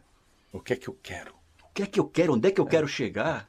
O 0.53 0.61
que 0.61 0.73
é 0.73 0.77
que 0.77 0.89
eu 0.89 0.97
quero? 1.03 1.35
O 1.63 1.73
que 1.75 1.83
é 1.83 1.87
que 1.87 2.01
eu 2.01 2.05
quero? 2.07 2.35
Onde 2.35 2.49
é 2.49 2.51
que 2.51 2.61
eu 2.61 2.67
quero 2.67 2.89
chegar? 2.89 3.49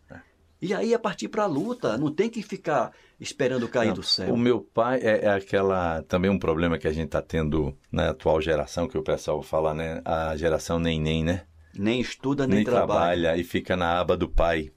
E 0.61 0.73
aí 0.73 0.93
é 0.93 0.97
partir 0.97 1.27
para 1.29 1.43
a 1.43 1.47
luta. 1.47 1.97
Não 1.97 2.11
tem 2.11 2.29
que 2.29 2.41
ficar 2.41 2.91
esperando 3.19 3.67
cair 3.69 3.89
Não, 3.89 3.93
do 3.95 4.03
céu. 4.03 4.33
O 4.33 4.37
meu 4.37 4.59
pai 4.59 4.99
é, 5.01 5.25
é 5.25 5.29
aquela. 5.29 6.01
Também 6.03 6.29
um 6.29 6.39
problema 6.39 6.77
que 6.77 6.87
a 6.87 6.91
gente 6.91 7.05
está 7.05 7.21
tendo 7.21 7.77
na 7.91 8.09
atual 8.09 8.41
geração, 8.41 8.87
que 8.87 8.97
o 8.97 9.03
pessoal 9.03 9.41
fala, 9.41 9.73
né? 9.73 10.01
A 10.03 10.35
geração 10.35 10.79
nem-nem, 10.79 11.23
né? 11.23 11.45
Nem 11.77 11.99
estuda, 12.01 12.45
nem, 12.47 12.57
Nem 12.57 12.63
trabalha. 12.65 12.87
trabalha 12.87 13.37
e 13.37 13.43
fica 13.43 13.75
na 13.75 13.99
aba 13.99 14.15
do 14.17 14.27
pai. 14.29 14.71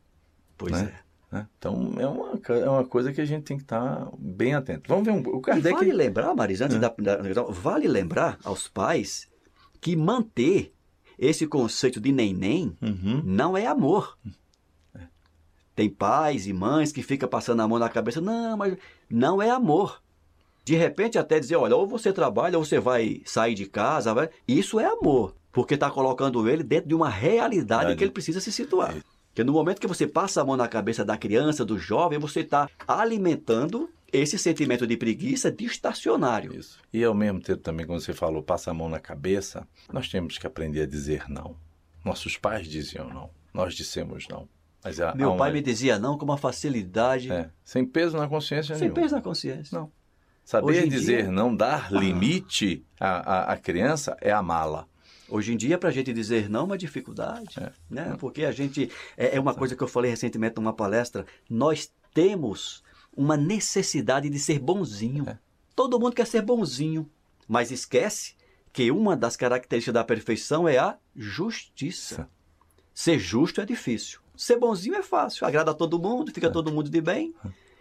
Pois 0.56 0.72
né? 0.72 0.92
é. 1.32 1.36
né? 1.36 1.48
Então 1.58 1.94
é 1.98 2.06
uma, 2.06 2.40
é 2.58 2.68
uma 2.68 2.84
coisa 2.84 3.12
que 3.12 3.20
a 3.20 3.24
gente 3.24 3.44
tem 3.44 3.56
que 3.56 3.62
estar 3.62 4.08
bem 4.18 4.54
atento. 4.54 4.88
Vamos 4.88 5.04
ver 5.04 5.12
um, 5.12 5.22
o 5.36 5.38
E 5.38 5.42
Kardec. 5.42 5.74
vale 5.74 5.92
lembrar, 5.92 6.34
Maris, 6.34 6.60
É. 6.60 6.64
antes 6.64 6.78
da, 6.78 6.88
da- 6.98 7.42
Vale 7.48 7.86
lembrar 7.88 8.38
aos 8.44 8.68
pais 8.68 9.28
que 9.80 9.96
manter 9.96 10.72
esse 11.18 11.46
conceito 11.46 12.00
de 12.00 12.12
neném 12.12 12.76
Uhum. 12.82 13.22
não 13.24 13.56
é 13.56 13.66
amor. 13.66 14.18
Tem 15.74 15.88
pais 15.88 16.46
e 16.46 16.52
mães 16.52 16.92
que 16.92 17.02
ficam 17.02 17.28
passando 17.28 17.60
a 17.60 17.68
mão 17.68 17.78
na 17.78 17.88
cabeça. 17.88 18.20
Não, 18.20 18.56
mas 18.56 18.76
não 19.08 19.40
é 19.40 19.48
amor. 19.50 20.02
De 20.64 20.74
repente 20.76 21.18
até 21.18 21.40
dizer, 21.40 21.56
olha, 21.56 21.74
ou 21.74 21.86
você 21.86 22.12
trabalha 22.12 22.58
ou 22.58 22.64
você 22.64 22.78
vai 22.78 23.22
sair 23.24 23.54
de 23.54 23.66
casa. 23.66 24.12
vai- 24.12 24.28
Isso 24.46 24.78
é 24.78 24.84
amor. 24.84 25.34
Porque 25.52 25.74
está 25.74 25.90
colocando 25.90 26.48
ele 26.48 26.62
dentro 26.62 26.88
de 26.88 26.94
uma 26.94 27.08
realidade 27.08 27.80
Verdade. 27.80 27.98
que 27.98 28.04
ele 28.04 28.10
precisa 28.12 28.40
se 28.40 28.52
situar. 28.52 28.94
Porque 29.28 29.44
no 29.44 29.52
momento 29.52 29.80
que 29.80 29.86
você 29.86 30.06
passa 30.06 30.40
a 30.40 30.44
mão 30.44 30.56
na 30.56 30.68
cabeça 30.68 31.04
da 31.04 31.16
criança, 31.16 31.64
do 31.64 31.78
jovem, 31.78 32.18
você 32.18 32.40
está 32.40 32.68
alimentando 32.86 33.88
esse 34.12 34.36
sentimento 34.38 34.86
de 34.86 34.96
preguiça 34.96 35.50
de 35.52 35.64
estacionário. 35.64 36.54
Isso. 36.56 36.78
E 36.92 37.02
ao 37.04 37.14
mesmo 37.14 37.40
tempo 37.40 37.60
também, 37.62 37.86
quando 37.86 38.00
você 38.00 38.12
falou, 38.12 38.42
passa 38.42 38.70
a 38.70 38.74
mão 38.74 38.88
na 38.88 38.98
cabeça, 38.98 39.66
nós 39.92 40.08
temos 40.08 40.36
que 40.38 40.46
aprender 40.46 40.82
a 40.82 40.86
dizer 40.86 41.24
não. 41.28 41.56
Nossos 42.04 42.36
pais 42.36 42.66
diziam 42.66 43.08
não. 43.08 43.30
Nós 43.54 43.74
dissemos 43.74 44.26
não. 44.28 44.48
Mas 44.82 45.00
há 45.00 45.14
Meu 45.14 45.28
uma- 45.30 45.36
pai 45.36 45.52
me 45.52 45.60
dizia 45.60 45.98
não 45.98 46.16
com 46.16 46.24
uma 46.24 46.38
facilidade, 46.38 47.30
É, 47.30 47.50
sem 47.64 47.84
peso 47.84 48.16
na 48.16 48.26
consciência 48.26 48.74
sem 48.74 48.88
nenhuma. 48.88 49.00
peso 49.02 49.14
na 49.14 49.20
consciência. 49.22 49.78
Não. 49.78 49.90
Saber 50.44 50.88
dizer 50.88 51.22
dia- 51.24 51.30
não, 51.32 51.54
dar 51.54 51.92
limite 51.92 52.84
à, 52.98 53.08
à, 53.50 53.52
à 53.52 53.56
criança 53.56 54.16
é 54.20 54.32
amá-la. 54.32 54.86
Hoje 55.30 55.52
em 55.52 55.56
dia, 55.56 55.78
para 55.78 55.88
a 55.88 55.92
gente 55.92 56.12
dizer 56.12 56.48
não 56.50 56.60
é 56.60 56.62
uma 56.64 56.78
dificuldade, 56.78 57.58
É. 57.58 57.72
né? 57.88 58.16
Porque 58.18 58.44
a 58.44 58.52
gente 58.52 58.90
é, 59.16 59.36
é 59.36 59.40
uma 59.40 59.54
coisa 59.54 59.76
que 59.76 59.82
eu 59.82 59.88
falei 59.88 60.10
recentemente 60.10 60.56
numa 60.56 60.72
palestra. 60.72 61.24
Nós 61.48 61.90
temos 62.12 62.82
uma 63.16 63.36
necessidade 63.36 64.28
de 64.28 64.38
ser 64.38 64.58
bonzinho. 64.58 65.28
É. 65.28 65.38
Todo 65.74 65.98
mundo 65.98 66.14
quer 66.14 66.26
ser 66.26 66.42
bonzinho, 66.42 67.08
mas 67.48 67.70
esquece 67.70 68.34
que 68.72 68.90
uma 68.90 69.16
das 69.16 69.36
características 69.36 69.94
da 69.94 70.04
perfeição 70.04 70.68
é 70.68 70.78
a 70.78 70.96
justiça. 71.16 72.28
Ser 72.92 73.18
justo 73.18 73.60
é 73.60 73.66
difícil. 73.66 74.20
Ser 74.36 74.56
bonzinho 74.58 74.94
é 74.96 75.02
fácil. 75.02 75.46
Agrada 75.46 75.70
a 75.70 75.74
todo 75.74 75.98
mundo, 75.98 76.32
fica 76.32 76.50
todo 76.50 76.72
mundo 76.72 76.88
de 76.90 77.00
bem 77.00 77.34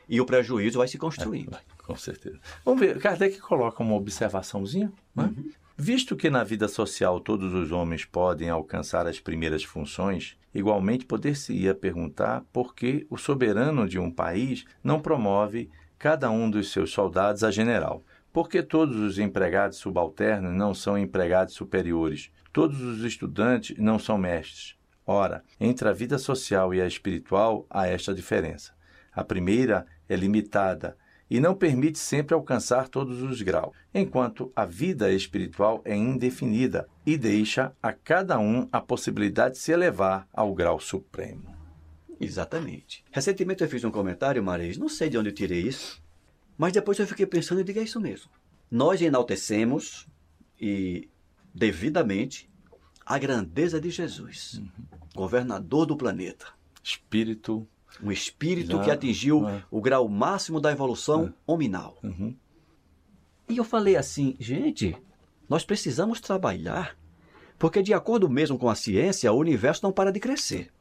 e 0.07 0.19
o 0.19 0.25
prejuízo 0.25 0.77
vai 0.79 0.87
se 0.87 0.97
construindo. 0.97 1.51
Vai, 1.51 1.61
Com 1.85 1.95
certeza. 1.95 2.39
Vamos 2.65 2.79
ver, 2.79 2.99
Kardec 2.99 3.39
coloca 3.39 3.83
uma 3.83 3.95
observaçãozinha. 3.95 4.91
Né? 5.15 5.33
Visto 5.81 6.17
que 6.17 6.29
na 6.29 6.43
vida 6.43 6.67
social 6.67 7.21
todos 7.21 7.53
os 7.53 7.71
homens 7.71 8.03
podem 8.03 8.49
alcançar 8.49 9.07
as 9.07 9.17
primeiras 9.17 9.63
funções, 9.63 10.37
igualmente 10.53 11.05
poder-se-ia 11.05 11.73
perguntar 11.73 12.43
por 12.51 12.75
que 12.75 13.07
o 13.09 13.17
soberano 13.17 13.87
de 13.87 13.97
um 13.97 14.11
país 14.11 14.65
não 14.83 14.99
promove 14.99 15.69
cada 15.97 16.29
um 16.29 16.51
dos 16.51 16.73
seus 16.73 16.91
soldados 16.91 17.45
a 17.45 17.49
general. 17.49 18.03
Por 18.33 18.49
que 18.49 18.61
todos 18.61 18.97
os 18.97 19.17
empregados 19.17 19.77
subalternos 19.77 20.53
não 20.53 20.73
são 20.73 20.97
empregados 20.97 21.53
superiores? 21.53 22.29
Todos 22.51 22.81
os 22.81 23.05
estudantes 23.05 23.77
não 23.77 23.97
são 23.97 24.17
mestres? 24.17 24.75
Ora, 25.07 25.45
entre 25.61 25.87
a 25.87 25.93
vida 25.93 26.17
social 26.17 26.73
e 26.73 26.81
a 26.81 26.87
espiritual 26.87 27.65
há 27.69 27.87
esta 27.87 28.13
diferença. 28.13 28.73
A 29.13 29.23
primeira 29.23 29.85
é 30.09 30.15
limitada 30.17 30.97
e 31.29 31.39
não 31.39 31.53
permite 31.53 31.99
sempre 31.99 32.33
alcançar 32.33 32.89
todos 32.89 33.21
os 33.21 33.41
graus, 33.41 33.75
enquanto 33.93 34.51
a 34.55 34.65
vida 34.65 35.11
espiritual 35.11 35.81
é 35.85 35.95
indefinida 35.95 36.87
e 37.05 37.17
deixa 37.17 37.71
a 37.81 37.93
cada 37.93 38.39
um 38.39 38.67
a 38.71 38.81
possibilidade 38.81 39.55
de 39.55 39.61
se 39.61 39.71
elevar 39.71 40.27
ao 40.33 40.53
grau 40.55 40.79
supremo. 40.79 41.55
Exatamente. 42.19 43.03
Recentemente 43.11 43.63
eu 43.63 43.69
fiz 43.69 43.83
um 43.83 43.91
comentário, 43.91 44.43
Maris, 44.43 44.77
não 44.77 44.89
sei 44.89 45.09
de 45.09 45.17
onde 45.17 45.29
eu 45.29 45.33
tirei 45.33 45.61
isso, 45.61 46.01
mas 46.57 46.73
depois 46.73 46.99
eu 46.99 47.07
fiquei 47.07 47.25
pensando 47.25 47.61
e 47.61 47.63
digo, 47.63 47.79
é 47.79 47.83
isso 47.83 48.01
mesmo. 48.01 48.29
Nós 48.69 49.01
enaltecemos 49.01 50.07
e 50.59 51.09
devidamente 51.53 52.49
a 53.05 53.17
grandeza 53.17 53.79
de 53.79 53.89
Jesus, 53.89 54.61
governador 55.15 55.85
do 55.85 55.95
planeta. 55.95 56.47
Espírito. 56.83 57.67
Um 58.01 58.11
espírito 58.11 58.77
Já, 58.77 58.83
que 58.83 58.91
atingiu 58.91 59.47
é. 59.47 59.63
o 59.69 59.81
grau 59.81 60.07
máximo 60.07 60.59
da 60.59 60.71
evolução 60.71 61.33
hominal. 61.45 61.97
Uhum. 62.03 62.35
E 63.47 63.57
eu 63.57 63.63
falei 63.63 63.95
assim, 63.95 64.35
gente, 64.39 64.95
nós 65.49 65.65
precisamos 65.65 66.21
trabalhar, 66.21 66.95
porque 67.57 67.81
de 67.81 67.93
acordo 67.93 68.29
mesmo 68.29 68.57
com 68.57 68.69
a 68.69 68.75
ciência, 68.75 69.31
o 69.31 69.37
universo 69.37 69.81
não 69.83 69.91
para 69.91 70.11
de 70.11 70.19
crescer. 70.19 70.71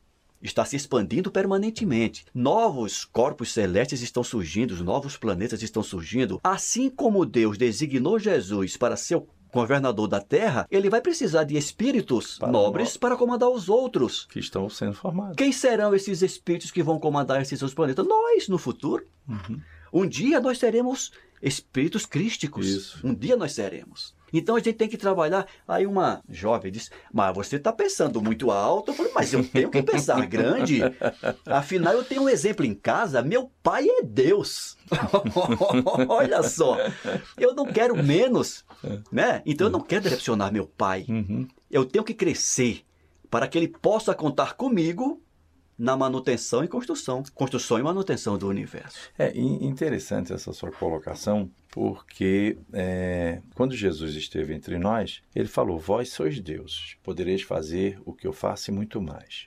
Está 0.41 0.65
se 0.65 0.77
expandindo 0.77 1.33
permanentemente. 1.33 2.25
Novos 2.33 3.05
corpos 3.05 3.53
celestes 3.53 4.03
estão 4.03 4.23
surgindo, 4.23 4.85
novos 4.85 5.17
planetas 5.17 5.62
estão 5.62 5.83
surgindo. 5.83 6.38
Assim 6.45 6.88
como 6.88 7.27
Deus 7.27 7.59
designou 7.59 8.19
Jesus 8.21 8.77
para 8.77 8.97
ser 8.97 9.17
o 9.17 9.27
governador 9.52 10.09
da 10.09 10.21
Terra, 10.21 10.67
ele 10.71 10.90
vai 10.90 11.00
precisar 11.00 11.45
de 11.45 11.57
espíritos 11.57 12.38
Para 12.38 12.50
nobres 12.50 12.97
para 12.97 13.17
comandar 13.17 13.49
os 13.49 13.69
outros. 13.69 14.26
Que 14.26 14.38
estão 14.38 14.69
sendo 14.69 14.95
formados. 14.95 15.37
Quem 15.37 15.52
serão 15.52 15.95
esses 15.95 16.23
espíritos 16.23 16.71
que 16.71 16.83
vão 16.83 16.99
comandar 16.99 17.40
esses 17.40 17.62
outros 17.62 17.75
planetas? 17.75 18.07
Nós, 18.07 18.49
no 18.49 18.59
futuro. 18.59 19.07
Uhum. 19.28 19.61
Um 19.93 20.07
dia 20.07 20.40
nós 20.40 20.59
seremos 20.59 21.12
espíritos 21.43 22.05
crísticos. 22.05 22.67
Isso. 22.67 23.07
Um 23.07 23.14
dia 23.14 23.37
nós 23.37 23.52
seremos. 23.52 24.14
Então 24.33 24.57
a 24.57 24.59
gente 24.59 24.77
tem 24.77 24.89
que 24.89 24.97
trabalhar. 24.97 25.47
Aí 25.67 25.87
uma 25.87 26.23
jovem 26.29 26.71
disse: 26.71 26.91
Mas 27.13 27.35
você 27.35 27.57
está 27.57 27.73
pensando 27.73 28.21
muito 28.23 28.51
alto. 28.51 28.91
Eu 28.91 28.95
falei: 28.95 29.13
Mas 29.15 29.33
eu 29.33 29.45
tenho 29.45 29.71
que 29.71 29.83
pensar 29.83 30.25
grande. 30.27 30.81
Afinal, 31.47 31.95
eu 31.95 32.05
tenho 32.05 32.23
um 32.23 32.29
exemplo 32.29 32.65
em 32.65 32.75
casa. 32.75 33.23
Meu 33.23 33.51
pai 33.63 33.87
é 33.89 34.03
Deus. 34.03 34.77
Olha 36.09 36.43
só. 36.43 36.79
Eu 37.37 37.55
não 37.55 37.67
quero 37.67 37.97
menos. 38.03 38.65
Né? 39.11 39.43
Então 39.45 39.67
eu 39.67 39.73
não 39.73 39.81
quero 39.81 40.05
decepcionar 40.05 40.53
meu 40.53 40.67
pai. 40.67 41.05
Uhum. 41.09 41.47
Eu 41.71 41.85
tenho 41.85 42.05
que 42.05 42.15
crescer 42.15 42.85
para 43.31 43.47
que 43.47 43.59
ele 43.59 43.69
possa 43.69 44.15
contar 44.15 44.55
comigo 44.55 45.23
na 45.79 45.97
manutenção 45.97 46.65
e 46.65 46.69
construção. 46.69 47.23
Construção 47.35 47.79
e 47.79 47.83
manutenção 47.83 48.37
do 48.37 48.49
universo. 48.49 49.11
É 49.19 49.31
in- 49.37 49.65
interessante 49.67 50.33
essa 50.33 50.53
sua 50.53 50.73
colocação, 50.73 51.49
porque 51.71 52.59
é, 52.73 53.41
quando 53.55 53.75
Jesus 53.77 54.15
esteve 54.15 54.53
entre 54.55 54.77
nós, 54.79 55.23
ele 55.35 55.49
falou: 55.49 55.79
Vós 55.79 56.11
sois 56.11 56.41
deuses, 56.41 56.97
podereis 57.03 57.43
fazer 57.43 58.01
o 58.05 58.13
que 58.13 58.27
eu 58.27 58.33
faço 58.33 58.71
e 58.71 58.75
muito 58.75 59.01
mais. 59.01 59.47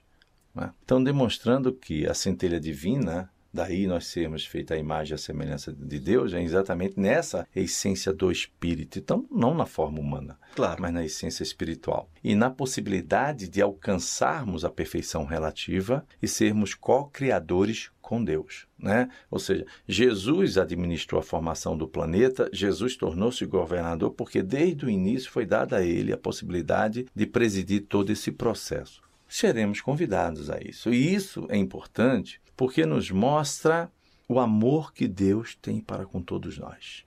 né? 0.56 0.72
Então, 0.84 1.04
demonstrando 1.04 1.74
que 1.74 2.08
a 2.08 2.14
centelha 2.14 2.60
divina 2.60 3.30
daí 3.53 3.88
nós 3.88 4.08
sermos 4.08 4.46
feitos 4.46 4.75
à 4.75 4.79
imagem 4.79 5.12
e 5.12 5.15
à 5.15 5.17
semelhança 5.17 5.72
de 5.74 6.00
Deus, 6.00 6.34
é 6.34 6.41
exatamente 6.41 7.00
nessa 7.00 7.48
essência 7.55 8.13
do 8.13 8.31
espírito. 8.31 9.00
Então, 9.00 9.25
não 9.31 9.53
na 9.53 9.65
forma 9.65 10.00
humana, 10.00 10.38
Claro. 10.55 10.81
mas 10.81 10.93
na 10.93 11.03
essência 11.03 11.43
espiritual. 11.43 12.10
E 12.24 12.36
na 12.36 12.50
possibilidade 12.50 13.48
de 13.48 13.62
alcançarmos 13.62 14.63
a 14.65 14.70
perfeição 14.70 15.25
relativa 15.25 16.05
e 16.22 16.27
sermos 16.27 16.74
co-criadores 16.74 17.91
com 18.01 18.24
Deus, 18.24 18.67
né? 18.77 19.08
Ou 19.29 19.39
seja, 19.39 19.65
Jesus 19.88 20.58
administrou 20.58 21.20
a 21.20 21.24
formação 21.24 21.77
do 21.77 21.88
planeta, 21.88 22.50
Jesus 22.51 22.98
tornou-se 22.98 23.46
governador 23.46 24.12
porque 24.12 24.41
desde 24.43 24.86
o 24.86 24.89
início 24.89 25.31
foi 25.31 25.46
dada 25.46 25.77
a 25.77 25.84
ele 25.84 26.12
a 26.12 26.17
possibilidade 26.17 27.05
de 27.15 27.25
presidir 27.25 27.84
todo 27.88 28.12
esse 28.12 28.31
processo. 28.31 29.01
Seremos 29.29 29.79
convidados 29.79 30.50
a 30.50 30.60
isso. 30.62 30.93
E 30.93 31.13
isso 31.15 31.46
é 31.50 31.55
importante 31.55 32.41
porque 32.62 32.86
nos 32.86 33.10
mostra 33.10 33.91
o 34.30 34.39
amor 34.39 34.94
que 34.94 35.08
Deus 35.08 35.58
tem 35.60 35.82
para 35.82 36.06
com 36.06 36.22
todos 36.22 36.60
nós. 36.60 37.03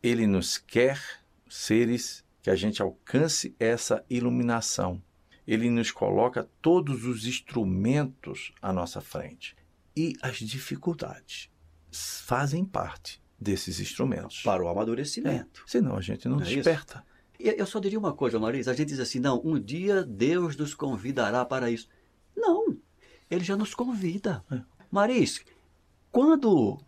Ele 0.00 0.24
nos 0.24 0.56
quer 0.56 1.02
seres 1.48 2.24
que 2.40 2.48
a 2.48 2.54
gente 2.54 2.80
alcance 2.80 3.56
essa 3.58 4.04
iluminação. 4.08 5.02
Ele 5.44 5.68
nos 5.68 5.90
coloca 5.90 6.48
todos 6.62 7.04
os 7.06 7.26
instrumentos 7.26 8.52
à 8.62 8.72
nossa 8.72 9.00
frente. 9.00 9.56
E 9.96 10.14
as 10.22 10.36
dificuldades 10.36 11.50
fazem 11.90 12.64
parte 12.64 13.20
desses 13.36 13.80
instrumentos. 13.80 14.42
Para 14.44 14.62
o 14.62 14.68
amadurecimento. 14.68 15.64
Senão 15.66 15.96
a 15.96 16.00
gente 16.00 16.28
não 16.28 16.36
Não 16.36 16.44
é 16.44 16.48
desperta. 16.48 17.04
E 17.40 17.48
Eu 17.48 17.66
só 17.66 17.80
diria 17.80 17.98
uma 17.98 18.12
coisa, 18.12 18.38
Marisa. 18.38 18.70
A 18.70 18.74
gente 18.74 18.90
diz 18.90 19.00
assim, 19.00 19.18
não, 19.18 19.42
um 19.44 19.58
dia 19.58 20.04
Deus 20.04 20.56
nos 20.56 20.72
convidará 20.72 21.44
para 21.44 21.68
isso. 21.68 21.88
Não, 22.36 22.78
ele 23.28 23.42
já 23.42 23.56
nos 23.56 23.74
convida. 23.74 24.44
É. 24.52 24.73
Maris, 24.94 25.40
quando 26.12 26.78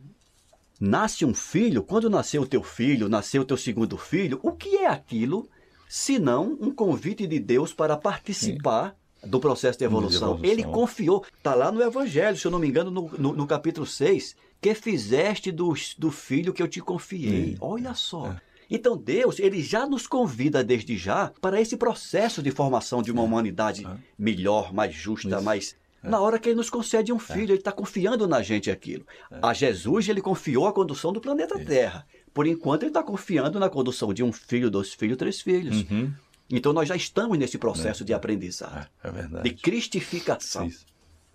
nasce 0.81 1.25
um 1.25 1.35
filho, 1.35 1.83
quando 1.83 2.09
nasceu 2.09 2.43
o 2.43 2.47
teu 2.47 2.63
filho, 2.63 3.09
nasceu 3.09 3.43
o 3.43 3.45
teu 3.45 3.57
segundo 3.57 3.99
filho, 3.99 4.39
o 4.45 4.53
que 4.53 4.77
é 4.77 4.87
aquilo 4.87 5.49
senão 5.89 6.57
um 6.61 6.71
convite 6.71 7.27
de 7.27 7.41
Deus 7.41 7.73
para 7.73 7.97
participar 7.97 8.95
do 9.25 9.41
processo 9.41 9.79
de 9.81 9.85
evolução? 9.85 10.35
evolução. 10.35 10.49
Ele 10.51 10.63
confiou, 10.63 11.25
está 11.37 11.53
lá 11.55 11.73
no 11.73 11.83
Evangelho, 11.83 12.37
se 12.37 12.45
eu 12.47 12.51
não 12.53 12.61
me 12.61 12.69
engano, 12.69 12.93
no, 12.93 13.11
no- 13.19 13.33
no 13.35 13.47
capítulo 13.47 13.85
6, 13.87 14.37
que 14.61 14.73
fizeste 14.75 15.51
do, 15.51 15.75
do 15.99 16.11
filho 16.13 16.53
que 16.53 16.63
eu 16.63 16.69
te 16.69 16.81
confiei. 16.81 17.53
Sim. 17.55 17.57
Olha 17.61 17.93
só. 17.95 18.29
É. 18.29 18.41
Então 18.71 18.97
Deus, 18.97 19.41
ele 19.41 19.61
já 19.63 19.85
nos 19.85 20.07
convida 20.07 20.63
desde 20.63 20.97
já 20.97 21.33
para 21.41 21.61
esse 21.61 21.77
processo 21.77 22.41
de 22.43 22.53
formação 22.53 23.03
de 23.03 23.11
uma 23.11 23.23
humanidade 23.23 23.85
É. 23.85 23.97
melhor, 24.17 24.73
mais 24.73 24.95
justa, 24.95 25.29
Isso. 25.37 25.43
mais 25.45 25.77
na 26.03 26.21
hora 26.21 26.39
que 26.39 26.49
ele 26.49 26.57
nos 26.57 26.71
concede 26.71 27.13
um 27.13 27.19
filho, 27.19 27.51
ele 27.53 27.55
está 27.59 27.73
confiando 27.73 28.29
na 28.29 28.43
gente 28.43 28.71
aquilo. 28.71 29.05
A 29.43 29.53
Jesus 29.53 30.09
ele 30.09 30.21
confiou 30.21 30.67
a 30.67 30.73
condução 30.73 31.13
do 31.13 31.21
planeta 31.21 31.59
Terra. 31.65 32.07
Por 32.33 32.47
enquanto 32.47 32.83
ele 32.83 32.91
está 32.91 33.03
confiando 33.03 33.59
na 33.59 33.69
condução 33.71 34.13
de 34.13 34.23
um 34.23 34.33
filho, 34.33 34.71
dois 34.71 34.93
filhos, 34.93 35.17
três 35.17 35.41
filhos. 35.41 35.83
Uhum. 35.91 36.13
Então 36.51 36.73
nós 36.73 36.89
já 36.89 36.95
estamos 36.95 37.37
nesse 37.39 37.59
processo 37.59 38.05
de 38.05 38.13
aprendizado, 38.15 38.89
É, 39.03 39.09
é 39.09 39.11
verdade. 39.11 39.49
de 39.49 39.57
cristificação. 39.57 40.67
Isso. 40.67 40.87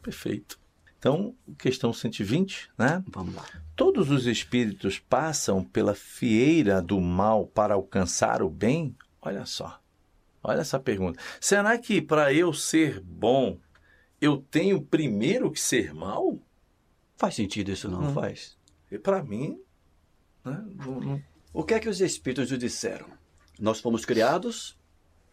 Perfeito. 0.01 0.59
Então, 0.97 1.35
questão 1.57 1.91
120, 1.91 2.69
né? 2.77 3.03
Vamos 3.07 3.33
lá. 3.33 3.43
Todos 3.75 4.11
os 4.11 4.27
espíritos 4.27 4.99
passam 4.99 5.63
pela 5.63 5.95
fieira 5.95 6.79
do 6.79 7.01
mal 7.01 7.47
para 7.47 7.73
alcançar 7.73 8.43
o 8.43 8.49
bem? 8.49 8.95
Olha 9.19 9.45
só. 9.45 9.79
Olha 10.43 10.61
essa 10.61 10.79
pergunta. 10.79 11.19
Será 11.39 11.75
que 11.79 12.01
para 12.01 12.31
eu 12.31 12.53
ser 12.53 12.99
bom, 12.99 13.57
eu 14.21 14.37
tenho 14.51 14.81
primeiro 14.81 15.51
que 15.51 15.59
ser 15.59 15.93
mal? 15.93 16.37
Faz 17.17 17.35
sentido 17.35 17.71
isso 17.71 17.89
não, 17.89 18.03
Hum. 18.09 18.13
faz? 18.13 18.55
E 18.91 18.97
para 18.97 19.21
mim, 19.23 19.59
né, 20.45 20.63
não- 20.85 20.99
não- 21.01 21.23
O 21.53 21.63
que 21.65 21.73
é 21.73 21.79
que 21.79 21.89
os 21.89 21.99
espíritos 21.99 22.49
nos 22.49 22.59
disseram? 22.59 23.07
Nós 23.59 23.79
fomos 23.81 24.05
criados 24.05 24.77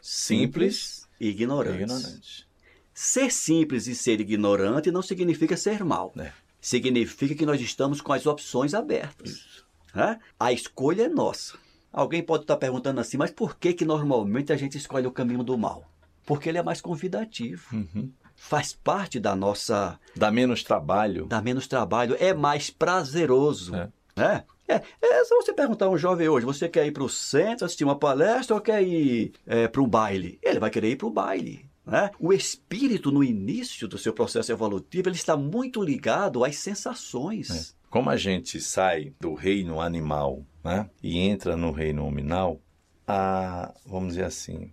simples 0.00 1.08
e 1.20 1.26
e 1.26 1.30
ignorantes. 1.30 1.80
ignorante. 1.80 2.48
Ser 2.94 3.30
simples 3.30 3.86
e 3.86 3.94
ser 3.94 4.20
ignorante 4.20 4.90
não 4.90 5.02
significa 5.02 5.56
ser 5.56 5.84
mal. 5.84 6.12
É. 6.18 6.32
Significa 6.60 7.34
que 7.34 7.46
nós 7.46 7.60
estamos 7.60 8.00
com 8.00 8.12
as 8.12 8.26
opções 8.26 8.74
abertas. 8.74 9.62
Né? 9.94 10.18
A 10.38 10.52
escolha 10.52 11.04
é 11.04 11.08
nossa. 11.08 11.56
Alguém 11.92 12.22
pode 12.22 12.42
estar 12.44 12.56
perguntando 12.56 13.00
assim, 13.00 13.16
mas 13.16 13.30
por 13.30 13.56
que, 13.56 13.72
que 13.72 13.84
normalmente 13.84 14.52
a 14.52 14.56
gente 14.56 14.76
escolhe 14.76 15.06
o 15.06 15.12
caminho 15.12 15.42
do 15.44 15.56
mal? 15.56 15.88
Porque 16.26 16.48
ele 16.48 16.58
é 16.58 16.62
mais 16.62 16.80
convidativo. 16.80 17.64
Uhum. 17.74 18.12
Faz 18.38 18.72
parte 18.72 19.18
da 19.18 19.34
nossa. 19.34 19.98
Dá 20.16 20.30
menos 20.30 20.62
trabalho. 20.62 21.26
dá 21.26 21.42
menos 21.42 21.66
trabalho, 21.66 22.16
é 22.18 22.32
mais 22.32 22.70
prazeroso. 22.70 23.74
É. 23.74 23.88
Né? 24.16 24.44
É, 24.66 24.82
é 25.02 25.24
só 25.24 25.36
você 25.36 25.52
perguntar 25.52 25.86
a 25.86 25.90
um 25.90 25.98
jovem 25.98 26.28
hoje: 26.28 26.46
você 26.46 26.68
quer 26.68 26.86
ir 26.86 26.92
para 26.92 27.02
o 27.02 27.08
centro 27.08 27.66
assistir 27.66 27.84
uma 27.84 27.98
palestra 27.98 28.54
ou 28.54 28.62
quer 28.62 28.82
ir 28.82 29.32
para 29.70 29.82
um 29.82 29.88
baile? 29.88 30.38
Ele 30.42 30.58
vai 30.58 30.70
querer 30.70 30.90
ir 30.90 30.96
para 30.96 31.06
o 31.06 31.10
baile. 31.10 31.68
Né? 31.84 32.10
O 32.20 32.32
espírito, 32.32 33.10
no 33.10 33.24
início 33.24 33.88
do 33.88 33.98
seu 33.98 34.12
processo 34.12 34.52
evolutivo, 34.52 35.08
ele 35.08 35.16
está 35.16 35.36
muito 35.36 35.82
ligado 35.82 36.44
às 36.44 36.56
sensações. 36.56 37.74
Como 37.90 38.10
a 38.10 38.16
gente 38.16 38.60
sai 38.60 39.14
do 39.18 39.34
reino 39.34 39.80
animal 39.80 40.44
né, 40.62 40.88
e 41.02 41.18
entra 41.18 41.56
no 41.56 41.72
reino 41.72 42.04
nominal, 42.04 42.60
a, 43.06 43.72
vamos 43.86 44.10
dizer 44.10 44.24
assim, 44.24 44.70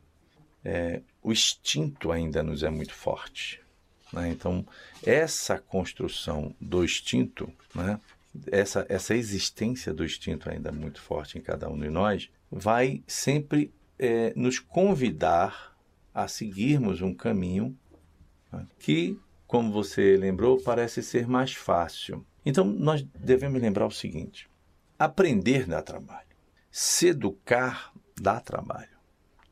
é, 0.66 1.02
o 1.22 1.32
instinto 1.32 2.12
ainda 2.12 2.42
nos 2.42 2.64
é 2.64 2.70
muito 2.70 2.94
forte. 2.94 3.62
né? 4.12 4.30
Então, 4.30 4.66
essa 5.06 5.60
construção 5.60 6.56
do 6.60 6.84
instinto, 6.84 7.54
né, 7.74 8.02
essa, 8.52 8.86
essa 8.90 9.16
existência 9.16 9.94
do 9.94 10.04
instinto 10.04 10.50
ainda 10.50 10.72
muito 10.72 11.00
forte 11.00 11.38
em 11.38 11.42
cada 11.42 11.70
um 11.70 11.80
de 11.80 11.90
nós, 11.90 12.30
vai 12.52 13.04
sempre 13.06 13.72
é, 14.00 14.34
nos 14.36 14.58
convidar 14.58 15.78
a 16.14 16.28
seguirmos 16.28 17.02
um 17.02 17.14
caminho 17.14 17.78
né, 18.52 18.66
que, 18.80 19.20
como 19.46 19.72
você 19.72 20.18
lembrou, 20.18 20.60
parece 20.62 21.04
ser 21.04 21.28
mais 21.28 21.54
fácil. 21.54 22.26
Então, 22.44 22.66
nós 22.66 23.04
devemos 23.20 23.62
lembrar 23.62 23.86
o 23.86 23.92
seguinte: 23.92 24.50
aprender 24.98 25.68
dá 25.68 25.82
trabalho, 25.82 26.28
se 26.72 27.08
educar 27.08 27.92
dá 28.20 28.40
trabalho, 28.40 28.98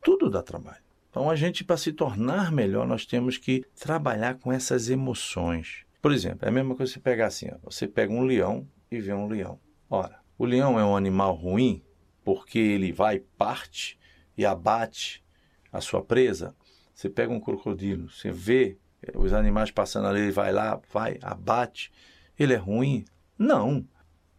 tudo 0.02 0.28
dá 0.28 0.42
trabalho. 0.42 0.83
Então, 1.14 1.30
a 1.30 1.36
gente, 1.36 1.62
para 1.62 1.76
se 1.76 1.92
tornar 1.92 2.50
melhor, 2.50 2.88
nós 2.88 3.06
temos 3.06 3.38
que 3.38 3.64
trabalhar 3.78 4.34
com 4.34 4.52
essas 4.52 4.90
emoções. 4.90 5.86
Por 6.02 6.10
exemplo, 6.10 6.40
é 6.44 6.48
a 6.48 6.50
mesma 6.50 6.74
coisa 6.74 6.90
que 6.90 6.98
você 6.98 7.00
pegar 7.00 7.26
assim: 7.28 7.46
ó, 7.52 7.56
você 7.62 7.86
pega 7.86 8.12
um 8.12 8.24
leão 8.24 8.66
e 8.90 8.98
vê 8.98 9.14
um 9.14 9.28
leão. 9.28 9.60
Ora, 9.88 10.18
o 10.36 10.44
leão 10.44 10.76
é 10.76 10.84
um 10.84 10.96
animal 10.96 11.32
ruim 11.36 11.84
porque 12.24 12.58
ele 12.58 12.90
vai, 12.90 13.20
parte 13.20 13.96
e 14.36 14.44
abate 14.44 15.24
a 15.72 15.80
sua 15.80 16.02
presa. 16.02 16.52
Você 16.92 17.08
pega 17.08 17.32
um 17.32 17.38
crocodilo, 17.38 18.10
você 18.10 18.32
vê 18.32 18.76
eh, 19.00 19.16
os 19.16 19.32
animais 19.32 19.70
passando 19.70 20.08
ali, 20.08 20.18
ele 20.18 20.32
vai 20.32 20.50
lá, 20.50 20.80
vai, 20.92 21.16
abate. 21.22 21.92
Ele 22.36 22.54
é 22.54 22.58
ruim? 22.58 23.04
Não. 23.38 23.86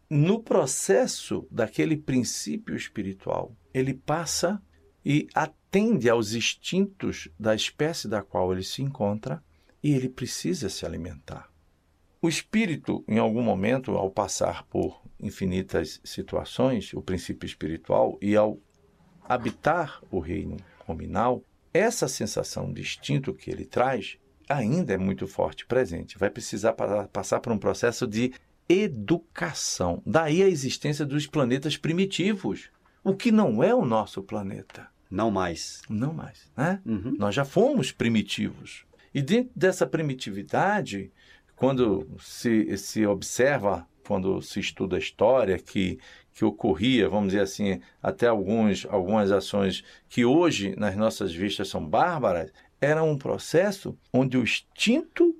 No 0.09 0.43
processo 0.43 1.47
daquele 1.49 1.95
princípio 1.95 2.75
espiritual, 2.75 3.55
ele 3.73 3.93
passa 3.93 4.61
e 5.05 5.25
atende 5.75 6.09
aos 6.09 6.33
instintos 6.33 7.27
da 7.37 7.53
espécie 7.53 8.07
da 8.07 8.21
qual 8.21 8.53
ele 8.53 8.63
se 8.63 8.81
encontra 8.81 9.43
e 9.83 9.93
ele 9.93 10.07
precisa 10.07 10.69
se 10.69 10.85
alimentar. 10.85 11.51
O 12.21 12.29
espírito, 12.29 13.03
em 13.05 13.19
algum 13.19 13.41
momento, 13.41 13.91
ao 13.91 14.09
passar 14.09 14.63
por 14.67 15.01
infinitas 15.19 15.99
situações, 16.01 16.93
o 16.93 17.01
princípio 17.01 17.45
espiritual, 17.45 18.17
e 18.21 18.37
ao 18.37 18.57
habitar 19.27 20.01
o 20.09 20.19
reino 20.19 20.55
nominal, 20.87 21.43
essa 21.73 22.07
sensação 22.07 22.71
de 22.71 22.79
instinto 22.79 23.33
que 23.33 23.51
ele 23.51 23.65
traz 23.65 24.17
ainda 24.47 24.93
é 24.93 24.97
muito 24.97 25.27
forte 25.27 25.65
presente. 25.65 26.17
Vai 26.17 26.29
precisar 26.29 26.73
passar 27.11 27.41
por 27.41 27.51
um 27.51 27.59
processo 27.59 28.07
de 28.07 28.31
educação. 28.69 30.01
Daí 30.05 30.41
a 30.41 30.47
existência 30.47 31.05
dos 31.05 31.27
planetas 31.27 31.75
primitivos, 31.75 32.69
o 33.03 33.13
que 33.13 33.29
não 33.29 33.61
é 33.61 33.75
o 33.75 33.83
nosso 33.83 34.23
planeta. 34.23 34.94
Não 35.09 35.31
mais. 35.31 35.81
Não 35.89 36.13
mais, 36.13 36.51
né? 36.55 36.81
Uhum. 36.85 37.15
Nós 37.17 37.35
já 37.35 37.45
fomos 37.45 37.91
primitivos. 37.91 38.85
E 39.13 39.21
dentro 39.21 39.51
dessa 39.55 39.87
primitividade, 39.87 41.11
quando 41.55 42.07
se, 42.19 42.77
se 42.77 43.05
observa, 43.05 43.87
quando 44.05 44.41
se 44.41 44.59
estuda 44.59 44.97
a 44.97 44.99
história, 44.99 45.57
que, 45.57 45.99
que 46.33 46.43
ocorria, 46.43 47.09
vamos 47.09 47.29
dizer 47.29 47.41
assim, 47.41 47.79
até 48.01 48.27
alguns, 48.27 48.85
algumas 48.89 49.31
ações 49.31 49.83
que 50.09 50.25
hoje, 50.25 50.75
nas 50.77 50.95
nossas 50.95 51.33
vistas, 51.33 51.69
são 51.69 51.85
bárbaras, 51.85 52.51
era 52.81 53.03
um 53.03 53.17
processo 53.17 53.97
onde 54.11 54.37
o 54.37 54.43
instinto 54.43 55.35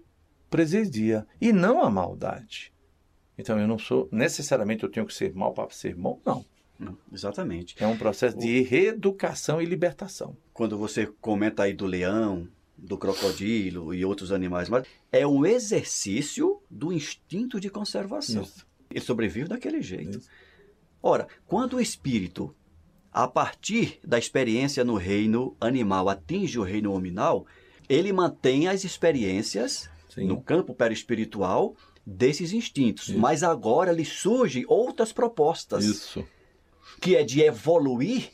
presidia 0.49 1.27
e 1.39 1.51
não 1.51 1.83
a 1.83 1.89
maldade. 1.89 2.73
Então 3.37 3.59
eu 3.59 3.67
não 3.67 3.77
sou, 3.77 4.07
necessariamente 4.11 4.83
eu 4.83 4.89
tenho 4.89 5.05
que 5.05 5.13
ser 5.13 5.33
mal 5.33 5.53
para 5.53 5.69
ser 5.69 5.95
bom, 5.95 6.21
não. 6.25 6.45
Exatamente. 7.11 7.75
É 7.79 7.87
um 7.87 7.97
processo 7.97 8.37
de 8.37 8.61
reeducação 8.61 9.61
e 9.61 9.65
libertação. 9.65 10.35
Quando 10.53 10.77
você 10.77 11.07
comenta 11.21 11.63
aí 11.63 11.73
do 11.73 11.85
leão, 11.85 12.47
do 12.77 12.97
crocodilo 12.97 13.93
e 13.93 14.03
outros 14.03 14.31
animais, 14.31 14.67
mas 14.69 14.85
é 15.11 15.25
um 15.25 15.45
exercício 15.45 16.61
do 16.69 16.91
instinto 16.91 17.59
de 17.59 17.69
conservação. 17.69 18.43
Isso. 18.43 18.65
Ele 18.89 18.99
sobrevive 18.99 19.47
daquele 19.47 19.81
jeito. 19.81 20.19
Isso. 20.19 20.29
Ora, 21.01 21.27
quando 21.45 21.75
o 21.75 21.81
espírito, 21.81 22.53
a 23.11 23.27
partir 23.27 23.99
da 24.03 24.17
experiência 24.17 24.83
no 24.83 24.95
reino 24.95 25.55
animal, 25.59 26.09
atinge 26.09 26.59
o 26.59 26.63
reino 26.63 26.93
hominal, 26.93 27.45
ele 27.87 28.11
mantém 28.11 28.67
as 28.67 28.83
experiências 28.83 29.89
Sim. 30.09 30.25
no 30.25 30.41
campo 30.41 30.73
perispiritual 30.73 31.75
desses 32.05 32.53
instintos. 32.53 33.09
Isso. 33.09 33.19
Mas 33.19 33.43
agora 33.43 33.91
lhe 33.91 34.05
surgem 34.05 34.65
outras 34.67 35.11
propostas, 35.11 35.85
Isso. 35.85 36.25
Que 36.99 37.15
é 37.15 37.23
de 37.23 37.41
evoluir 37.41 38.31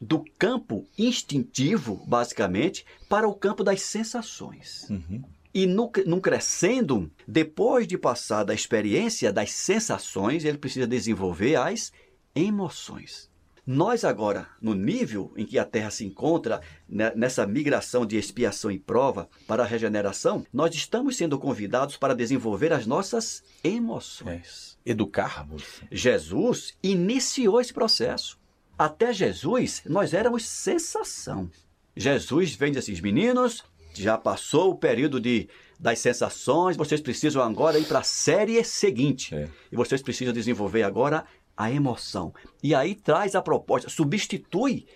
do 0.00 0.24
campo 0.38 0.86
instintivo, 0.98 2.02
basicamente, 2.06 2.84
para 3.08 3.28
o 3.28 3.34
campo 3.34 3.62
das 3.62 3.82
sensações. 3.82 4.88
Uhum. 4.88 5.22
E 5.52 5.66
no, 5.66 5.90
no 6.06 6.20
crescendo, 6.20 7.10
depois 7.26 7.86
de 7.86 7.98
passar 7.98 8.44
da 8.44 8.54
experiência 8.54 9.32
das 9.32 9.50
sensações, 9.50 10.44
ele 10.44 10.58
precisa 10.58 10.86
desenvolver 10.86 11.56
as 11.56 11.92
emoções. 12.34 13.29
Nós 13.66 14.04
agora, 14.04 14.48
no 14.60 14.74
nível 14.74 15.32
em 15.36 15.44
que 15.44 15.58
a 15.58 15.64
Terra 15.64 15.90
se 15.90 16.04
encontra, 16.04 16.60
né, 16.88 17.12
nessa 17.14 17.46
migração 17.46 18.04
de 18.06 18.16
expiação 18.16 18.70
e 18.70 18.78
prova 18.78 19.28
para 19.46 19.62
a 19.62 19.66
regeneração, 19.66 20.44
nós 20.52 20.74
estamos 20.74 21.16
sendo 21.16 21.38
convidados 21.38 21.96
para 21.96 22.14
desenvolver 22.14 22.72
as 22.72 22.86
nossas 22.86 23.42
emoções. 23.62 24.78
É. 24.84 24.90
Educarmos. 24.90 25.82
Jesus 25.90 26.74
iniciou 26.82 27.60
esse 27.60 27.72
processo. 27.72 28.38
Até 28.78 29.12
Jesus, 29.12 29.82
nós 29.84 30.14
éramos 30.14 30.46
sensação. 30.46 31.50
Jesus 31.94 32.54
vem 32.54 32.70
e 32.70 32.72
diz 32.72 32.84
assim, 32.84 33.00
meninos, 33.02 33.62
já 33.94 34.16
passou 34.16 34.70
o 34.70 34.74
período 34.74 35.20
de, 35.20 35.48
das 35.78 35.98
sensações, 35.98 36.76
vocês 36.76 37.00
precisam 37.00 37.42
agora 37.42 37.78
ir 37.78 37.84
para 37.84 37.98
a 37.98 38.04
série 38.04 38.62
seguinte. 38.64 39.34
É. 39.34 39.48
E 39.70 39.76
vocês 39.76 40.00
precisam 40.02 40.32
desenvolver 40.32 40.82
agora 40.82 41.24
a 41.62 41.70
emoção. 41.70 42.32
E 42.62 42.74
aí 42.74 42.94
traz 42.94 43.34
a 43.34 43.42
proposta, 43.42 43.88
substitui 43.90 44.86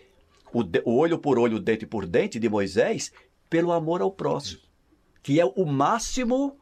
o, 0.53 0.63
de- 0.63 0.83
o 0.85 0.97
olho 0.97 1.19
por 1.19 1.39
olho, 1.39 1.59
dente 1.61 1.87
por 1.87 2.07
dente 2.07 2.39
de 2.39 2.49
Moisés 2.49 3.13
pelo 3.51 3.73
amor 3.73 4.01
ao 4.01 4.11
próximo, 4.11 4.61
que 5.23 5.39
é 5.41 5.45
o 5.45 5.65
máximo 5.67 6.59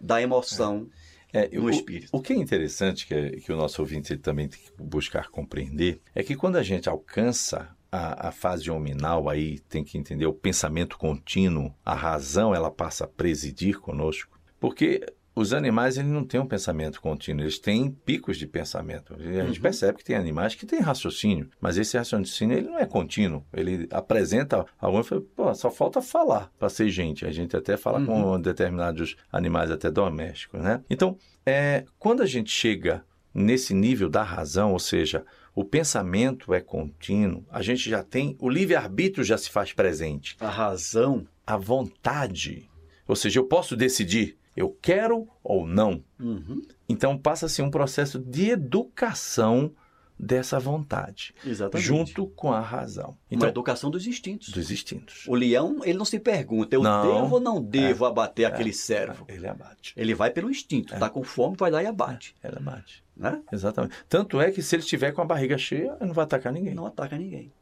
da 0.00 0.20
emoção 0.22 0.88
É, 1.32 1.48
no 1.48 1.64
o, 1.64 1.70
espírito. 1.70 2.08
O 2.12 2.22
que 2.22 2.32
é 2.32 2.36
interessante 2.36 3.06
que, 3.06 3.14
é- 3.14 3.30
que 3.32 3.52
o 3.52 3.56
nosso 3.56 3.82
ouvinte 3.82 4.16
também 4.16 4.48
tem 4.48 4.58
que 4.60 4.70
buscar 4.82 5.28
compreender 5.28 6.00
é 6.14 6.22
que 6.22 6.34
quando 6.36 6.56
a 6.56 6.62
gente 6.62 6.88
alcança 6.88 7.76
a, 7.92 8.28
a 8.28 8.32
fase 8.32 8.70
hominal, 8.70 9.28
aí 9.28 9.58
tem 9.60 9.84
que 9.84 9.98
entender 9.98 10.26
o 10.26 10.32
pensamento 10.32 10.96
contínuo, 10.98 11.74
a 11.84 11.94
razão 11.94 12.54
ela 12.54 12.70
passa 12.70 13.04
a 13.04 13.08
presidir 13.08 13.78
conosco, 13.80 14.38
porque 14.60 15.04
os 15.38 15.52
animais 15.52 15.96
eles 15.96 16.10
não 16.10 16.24
têm 16.24 16.40
um 16.40 16.46
pensamento 16.46 17.00
contínuo, 17.00 17.42
eles 17.44 17.58
têm 17.58 17.90
picos 17.90 18.36
de 18.36 18.46
pensamento. 18.46 19.14
A 19.14 19.18
gente 19.46 19.56
Uhum. 19.56 19.62
percebe 19.62 19.98
que 19.98 20.04
tem 20.04 20.16
animais 20.16 20.54
que 20.54 20.66
têm 20.66 20.80
raciocínio, 20.80 21.48
mas 21.60 21.78
esse 21.78 21.96
raciocínio 21.96 22.58
ele 22.58 22.68
não 22.68 22.78
é 22.78 22.86
contínuo. 22.86 23.44
Ele 23.52 23.86
apresenta 23.90 24.66
alguma 24.80 25.04
coisa, 25.04 25.24
pô, 25.36 25.54
só 25.54 25.70
falta 25.70 26.02
falar 26.02 26.50
para 26.58 26.68
ser 26.68 26.88
gente. 26.90 27.24
A 27.26 27.30
gente 27.30 27.56
até 27.56 27.76
fala 27.76 28.04
com 28.04 28.40
determinados 28.40 29.16
animais 29.32 29.70
até 29.70 29.90
domésticos, 29.90 30.60
né? 30.60 30.82
Então, 30.90 31.16
é, 31.46 31.84
quando 31.98 32.22
a 32.22 32.26
gente 32.26 32.50
chega 32.50 33.04
nesse 33.32 33.72
nível 33.74 34.08
da 34.08 34.22
razão, 34.22 34.72
ou 34.72 34.78
seja, 34.78 35.24
o 35.54 35.64
pensamento 35.64 36.52
é 36.54 36.60
contínuo, 36.60 37.44
a 37.50 37.62
gente 37.62 37.88
já 37.88 38.02
tem 38.02 38.36
o 38.40 38.48
livre-arbítrio 38.48 39.24
já 39.24 39.36
se 39.38 39.50
faz 39.50 39.72
presente 39.72 40.36
A 40.40 40.48
razão 40.48 41.26
a 41.46 41.56
vontade. 41.56 42.68
Ou 43.06 43.16
seja, 43.16 43.38
eu 43.40 43.44
posso 43.44 43.74
decidir, 43.76 44.36
eu 44.58 44.76
quero 44.82 45.28
ou 45.42 45.66
não. 45.66 46.02
Uhum, 46.18 46.60
Então 46.88 47.16
passa-se 47.16 47.62
um 47.62 47.70
processo 47.70 48.18
de 48.18 48.50
educação 48.50 49.72
dessa 50.20 50.58
vontade, 50.58 51.32
Exatamente. 51.46 51.86
junto 51.86 52.26
com 52.28 52.52
a 52.52 52.60
razão. 52.60 53.10
Uma 53.10 53.16
Então, 53.30 53.48
educação 53.48 53.88
dos 53.88 54.04
instintos. 54.04 54.48
dos 54.48 54.68
instintos. 54.70 55.24
O 55.28 55.34
leão, 55.36 55.78
ele 55.84 55.96
não 55.96 56.04
se 56.04 56.18
pergunta, 56.18 56.74
eu 56.74 56.82
Não. 56.82 57.06
devo 57.22 57.34
ou 57.36 57.40
não 57.40 57.62
devo 57.62 58.04
abater 58.04 58.44
aquele 58.44 58.72
servo? 58.72 59.24
Ele 59.28 59.46
abate. 59.46 59.92
Ele 59.96 60.14
vai 60.16 60.30
pelo 60.30 60.50
instinto, 60.50 60.98
tá 60.98 61.08
com 61.08 61.22
fome, 61.22 61.56
vai 61.56 61.70
lá 61.70 61.82
e 61.84 61.86
abate. 61.86 62.34
Ele 62.42 62.56
abate. 62.56 63.04
Né? 63.16 63.40
Exatamente. 63.52 63.94
Tanto 64.08 64.40
é 64.40 64.50
que 64.50 64.60
se 64.60 64.74
ele 64.74 64.82
estiver 64.82 65.12
com 65.12 65.22
a 65.22 65.24
barriga 65.24 65.56
cheia, 65.56 65.96
ele 66.00 66.06
não 66.06 66.14
vai 66.14 66.24
atacar 66.24 66.52
ninguém. 66.52 66.74
Não 66.74 66.86
ataca 66.86 67.16
ninguém. 67.16 67.52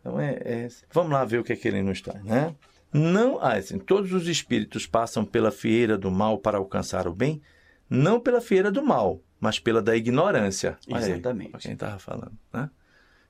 Então 0.00 0.18
é, 0.18 0.32
é- 0.44 0.68
Vamos 0.92 1.12
lá 1.12 1.24
ver 1.24 1.38
o 1.38 1.44
que 1.44 1.52
é 1.52 1.56
que 1.56 1.68
ele 1.68 1.82
nos 1.82 2.00
traz, 2.00 2.24
né? 2.24 2.54
Não, 2.92 3.38
ah, 3.40 3.54
assim, 3.54 3.78
todos 3.78 4.12
os 4.12 4.26
espíritos 4.26 4.86
passam 4.86 5.24
pela 5.24 5.50
fieira 5.50 5.96
do 5.96 6.10
mal 6.10 6.38
para 6.38 6.58
alcançar 6.58 7.06
o 7.06 7.14
bem, 7.14 7.40
não 7.88 8.18
pela 8.18 8.40
fieira 8.40 8.70
do 8.70 8.82
mal, 8.82 9.22
mas 9.38 9.58
pela 9.58 9.80
da 9.80 9.96
ignorância. 9.96 10.76
Olha 10.88 11.04
aí, 11.04 11.12
Exatamente. 11.12 11.50
pra 11.50 11.60
quem 11.60 11.72
estava 11.72 11.98
falando, 11.98 12.36
né? 12.52 12.70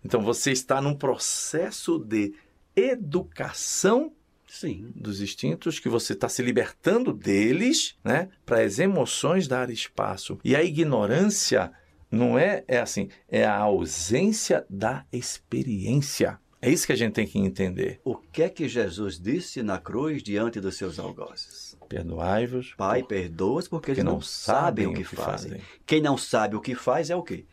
Então 0.04 0.22
você 0.22 0.50
está 0.50 0.80
num 0.80 0.94
processo 0.94 1.98
de 1.98 2.34
educação 2.74 4.12
Sim. 4.48 4.92
dos 4.96 5.20
instintos 5.20 5.78
que 5.78 5.88
você 5.88 6.14
está 6.14 6.28
se 6.28 6.42
libertando 6.42 7.12
deles, 7.12 7.96
né? 8.02 8.28
Para 8.46 8.62
as 8.62 8.78
emoções 8.78 9.46
dar 9.46 9.70
espaço. 9.70 10.38
E 10.42 10.56
a 10.56 10.62
ignorância 10.62 11.70
não 12.10 12.38
é, 12.38 12.64
é 12.66 12.80
assim, 12.80 13.08
é 13.28 13.44
a 13.44 13.56
ausência 13.56 14.64
da 14.68 15.04
experiência. 15.12 16.38
É 16.62 16.70
isso 16.70 16.86
que 16.86 16.92
a 16.92 16.96
gente 16.96 17.14
tem 17.14 17.26
que 17.26 17.38
entender. 17.38 18.00
O 18.04 18.14
que 18.14 18.42
é 18.42 18.48
que 18.48 18.68
Jesus 18.68 19.18
disse 19.18 19.62
na 19.62 19.78
cruz 19.78 20.22
diante 20.22 20.60
dos 20.60 20.76
seus 20.76 20.98
algozes? 20.98 21.76
Perdoai-vos. 21.88 22.74
Pai, 22.76 23.02
perdoa-os 23.02 23.66
porque 23.66 23.92
eles 23.92 24.04
porque 24.04 24.14
não, 24.14 24.20
sabem 24.20 24.86
o 24.86 24.92
que, 24.92 25.02
fazem. 25.02 25.60
Quem 25.86 26.02
não 26.02 26.18
sabe 26.18 26.56
o 26.56 26.60
que 26.60 26.74
faz 26.74 27.08
é 27.08 27.16
o 27.16 27.22
quê? 27.22 27.46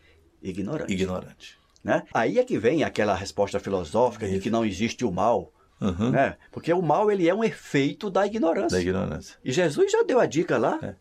Ignorante. 0.43 0.91
Ignorante. 0.91 1.57
Né? 1.83 2.03
Aí 2.13 2.37
é 2.37 2.43
que 2.43 2.57
vem 2.57 2.83
aquela 2.83 3.15
resposta 3.15 3.59
filosófica 3.59 4.27
de 4.27 4.39
que 4.39 4.49
não 4.49 4.65
existe 4.65 5.05
o 5.05 5.11
mal. 5.11 5.53
Uhum. 5.79 6.11
Né? 6.11 6.35
Porque 6.51 6.73
o 6.73 6.81
mal 6.81 7.09
ele 7.09 7.29
é 7.29 7.33
um 7.33 7.43
efeito 7.43 8.09
da 8.09 8.21
Da 8.21 8.27
ignorância. 8.27 8.77
ignorância. 8.77 9.37
E 9.43 9.51
Jesus 9.51 9.91
já 9.91 10.03
deu 10.03 10.19
a 10.19 10.25
dica 10.25 10.57
lá. 10.57 10.79
É. 10.83 10.95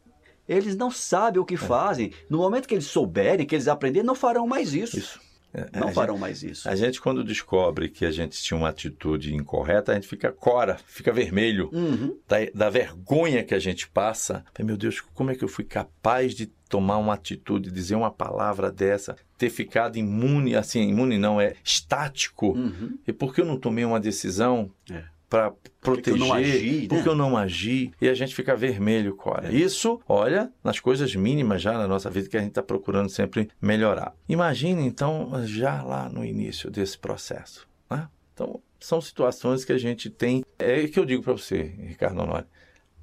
Eles 0.49 0.77
não 0.77 0.93
sabem 0.93 1.41
o 1.41 1.45
que 1.45 1.57
fazem. 1.57 2.13
No 2.31 2.39
momento 2.39 2.69
que 2.69 2.75
eles 2.75 2.87
souberem, 2.87 3.45
que 3.45 3.57
eles 3.57 3.67
aprenderem, 3.67 4.07
não 4.07 4.15
farão 4.15 4.47
mais 4.47 4.75
isso. 4.75 4.97
Isso. 4.97 5.26
Não 5.73 5.93
farão 5.93 6.19
mais 6.19 6.43
isso. 6.43 6.69
A 6.69 6.77
gente, 6.77 7.01
quando 7.01 7.25
descobre 7.25 7.89
que 7.89 8.05
a 8.05 8.11
gente 8.11 8.43
tinha 8.43 8.57
uma 8.57 8.69
atitude 8.69 9.35
incorreta, 9.35 9.93
a 9.93 9.95
gente 9.95 10.07
fica 10.07 10.31
cora, 10.31 10.77
fica 10.87 11.13
vermelho. 11.13 11.71
Uhum. 11.73 12.17
da, 12.29 12.37
da 12.55 12.71
vergonha 12.71 13.43
que 13.43 13.55
a 13.55 13.59
gente 13.59 13.89
passa. 13.89 14.45
Meu 14.59 14.77
Deus, 14.77 15.01
como 15.01 15.31
é 15.31 15.35
que 15.35 15.45
eu 15.45 15.49
fui 15.49 15.65
capaz 15.65 16.35
de 16.35 16.47
tomar 16.69 16.99
uma 16.99 17.15
atitude, 17.15 17.71
dizer 17.71 17.95
uma 17.95 18.11
palavra 18.11 18.71
dessa, 18.71 19.17
ter 19.39 19.51
ficado 19.51 19.97
imune, 19.97 20.57
assim, 20.57 20.89
imune 20.89 21.17
não, 21.17 21.41
é 21.41 21.55
estático. 21.65 22.53
Uhum. 22.53 22.99
E 23.07 23.13
por 23.13 23.35
que 23.35 23.41
eu 23.41 23.47
não 23.47 23.59
tomei 23.59 23.85
uma 23.85 24.01
decisão 24.01 24.71
É. 24.91 25.16
para 25.29 25.53
proteger? 25.81 26.21
eu 26.21 26.27
não 26.27 26.33
agi, 26.33 26.81
né? 26.83 26.89
Porque 26.89 27.09
eu 27.09 27.15
não 27.15 27.37
agi? 27.37 27.93
E 28.01 28.09
a 28.09 28.15
gente 28.15 28.35
fica 28.35 28.55
vermelho, 28.55 29.15
Cora. 29.17 29.49
É. 29.49 29.55
Isso, 29.55 30.01
olha, 30.09 30.53
nas 30.63 30.81
coisas 30.81 31.15
mínimas 31.15 31.63
já 31.63 31.73
na 31.73 31.87
nossa 31.87 32.11
vida 32.11 32.29
que 32.29 32.37
a 32.37 32.41
gente 32.41 32.51
está 32.51 32.63
procurando 32.63 33.09
sempre 33.09 33.49
melhorar. 33.61 34.15
Imagine, 34.29 34.87
então, 34.87 35.31
já 35.47 35.83
lá 35.83 36.09
no 36.09 36.25
início 36.25 36.71
desse 36.71 36.99
processo. 36.99 37.69
Né? 37.91 38.09
Então, 38.33 38.61
são 38.81 39.01
situações 39.01 39.65
que 39.65 39.73
a 39.73 39.79
gente 39.79 40.11
tem. 40.11 40.45
É 40.59 40.87
que 40.87 40.99
eu 40.99 41.05
digo 41.05 41.23
para 41.23 41.33
você, 41.33 41.63
Ricardo 41.63 42.21
Honório. 42.21 42.47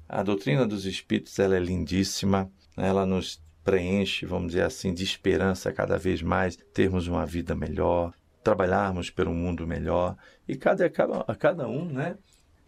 A 0.08 0.22
doutrina 0.22 0.66
dos 0.66 0.86
espíritos 0.86 1.38
ela 1.38 1.56
é 1.56 1.60
lindíssima, 1.60 2.50
né? 2.76 2.88
ela 2.88 3.06
nos 3.06 3.42
preenche, 3.64 4.26
vamos 4.26 4.48
dizer 4.48 4.62
assim, 4.62 4.92
de 4.92 5.02
esperança 5.02 5.72
cada 5.72 5.96
vez 5.96 6.20
mais, 6.20 6.56
termos 6.74 7.08
uma 7.08 7.24
vida 7.24 7.54
melhor, 7.54 8.12
trabalharmos 8.44 9.10
pelo 9.10 9.30
um 9.30 9.34
mundo 9.34 9.66
melhor 9.66 10.16
e 10.46 10.54
cada, 10.54 10.86
a 11.26 11.34
cada 11.34 11.66
um, 11.66 11.86
né, 11.86 12.16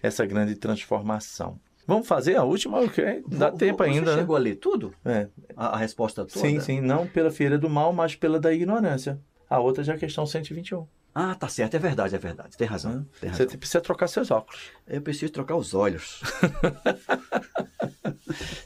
essa 0.02 0.24
grande 0.26 0.56
transformação. 0.56 1.60
Vamos 1.86 2.08
fazer 2.08 2.34
a 2.36 2.42
última, 2.42 2.80
ok? 2.80 3.22
Dá 3.28 3.52
tempo 3.52 3.84
você 3.84 3.90
ainda, 3.90 4.10
né? 4.12 4.18
chegou 4.20 4.34
a 4.34 4.38
ler 4.40 4.56
tudo? 4.56 4.92
É, 5.04 5.28
A, 5.56 5.68
a 5.68 5.76
resposta 5.76 6.24
toda? 6.24 6.40
sim, 6.40 6.58
sim, 6.58 6.80
não 6.80 7.06
pela 7.06 7.30
feira 7.30 7.56
do 7.56 7.70
mal, 7.70 7.92
mas 7.92 8.16
pela 8.16 8.40
da 8.40 8.52
ignorância. 8.52 9.20
A 9.48 9.60
outra 9.60 9.84
já 9.84 9.92
é 9.92 9.96
a 9.96 9.98
questão 9.98 10.26
121. 10.26 10.84
Ah, 11.14 11.34
tá 11.34 11.48
certo, 11.48 11.74
é 11.74 11.78
verdade, 11.78 12.14
é 12.14 12.18
verdade. 12.18 12.56
Tem 12.56 12.66
razão. 12.66 13.06
Tem 13.20 13.30
Você 13.32 13.44
razão. 13.44 13.58
precisa 13.58 13.80
trocar 13.80 14.08
seus 14.08 14.30
óculos. 14.30 14.60
Eu 14.86 15.00
preciso 15.00 15.32
trocar 15.32 15.54
os 15.56 15.74
olhos. 15.74 16.20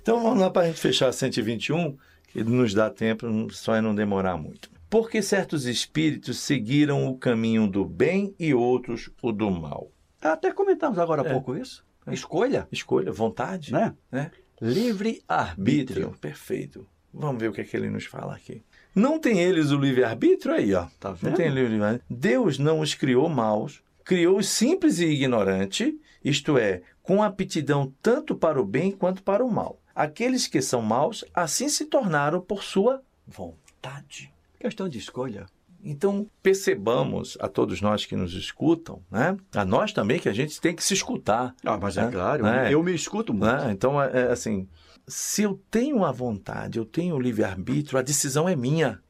Então 0.02 0.22
vamos 0.22 0.40
lá 0.40 0.50
para 0.50 0.62
a 0.62 0.66
gente 0.66 0.80
fechar 0.80 1.08
a 1.08 1.12
121, 1.12 1.96
que 2.28 2.42
nos 2.42 2.74
dá 2.74 2.90
tempo, 2.90 3.26
só 3.52 3.74
é 3.74 3.80
não 3.80 3.94
demorar 3.94 4.36
muito. 4.36 4.70
Porque 4.90 5.22
certos 5.22 5.66
espíritos 5.66 6.38
seguiram 6.40 7.06
o 7.08 7.16
caminho 7.16 7.66
do 7.68 7.84
bem 7.84 8.34
e 8.38 8.52
outros 8.52 9.08
o 9.22 9.30
do 9.30 9.48
mal. 9.50 9.90
Até 10.20 10.52
comentamos 10.52 10.98
agora 10.98 11.22
há 11.22 11.26
É. 11.26 11.32
pouco 11.32 11.56
isso. 11.56 11.84
Escolha, 12.10 12.66
Escolha, 12.72 13.12
vontade, 13.12 13.72
né? 13.72 13.94
né? 14.10 14.32
Livre 14.60 15.22
arbítrio. 15.28 16.06
Arbítrio, 16.06 16.20
perfeito. 16.20 16.86
Vamos 17.14 17.40
ver 17.40 17.48
o 17.48 17.52
que 17.52 17.60
é 17.60 17.64
que 17.64 17.76
ele 17.76 17.88
nos 17.88 18.04
fala 18.04 18.34
aqui. 18.34 18.62
Não 18.94 19.18
tem 19.18 19.38
eles 19.40 19.70
o 19.70 19.78
livre-arbítrio 19.78 20.54
aí, 20.54 20.74
ó. 20.74 20.86
Tá 20.98 21.10
Não 21.10 21.16
vendo? 21.16 21.36
tem 21.36 21.48
livre-arbítrio. 21.48 22.04
Deus 22.10 22.58
não 22.58 22.80
os 22.80 22.92
criou 22.94 23.28
maus, 23.28 23.82
criou 24.04 24.38
o 24.38 24.42
simples 24.42 24.98
e 24.98 25.06
ignorante, 25.06 25.96
isto 26.24 26.58
é, 26.58 26.82
com 27.02 27.22
aptidão 27.22 27.92
tanto 28.02 28.34
para 28.34 28.60
o 28.60 28.64
bem 28.66 28.90
quanto 28.90 29.22
para 29.22 29.44
o 29.44 29.50
mal. 29.50 29.80
Aqueles 29.94 30.46
que 30.48 30.60
são 30.60 30.82
maus 30.82 31.24
assim 31.32 31.68
se 31.68 31.86
tornaram 31.86 32.40
por 32.40 32.62
sua 32.64 33.02
vontade. 33.26 34.32
Questão 34.60 34.88
de 34.88 34.98
escolha. 34.98 35.46
Então, 35.82 36.28
percebamos 36.42 37.38
a 37.40 37.48
todos 37.48 37.80
nós 37.80 38.04
que 38.04 38.14
nos 38.14 38.34
escutam, 38.34 39.02
né? 39.10 39.34
a 39.54 39.64
nós 39.64 39.92
também, 39.94 40.20
que 40.20 40.28
a 40.28 40.32
gente 40.34 40.60
tem 40.60 40.76
que 40.76 40.84
se 40.84 40.92
escutar. 40.92 41.54
Ah, 41.64 41.78
mas 41.78 41.96
é 41.96 42.04
né? 42.04 42.10
claro, 42.12 42.42
Né? 42.44 42.72
eu 42.72 42.82
me 42.82 42.94
escuto 42.94 43.32
muito. 43.32 43.46
Né? 43.64 43.72
Então, 43.72 44.00
é, 44.00 44.10
é 44.28 44.30
assim, 44.30 44.68
se 45.08 45.42
eu 45.42 45.58
tenho 45.70 46.04
a 46.04 46.12
vontade, 46.12 46.78
eu 46.78 46.84
tenho 46.84 47.14
o 47.16 47.20
livre-arbítrio, 47.20 47.98
a 47.98 48.02
decisão 48.02 48.46
é 48.46 48.54
minha. 48.54 49.00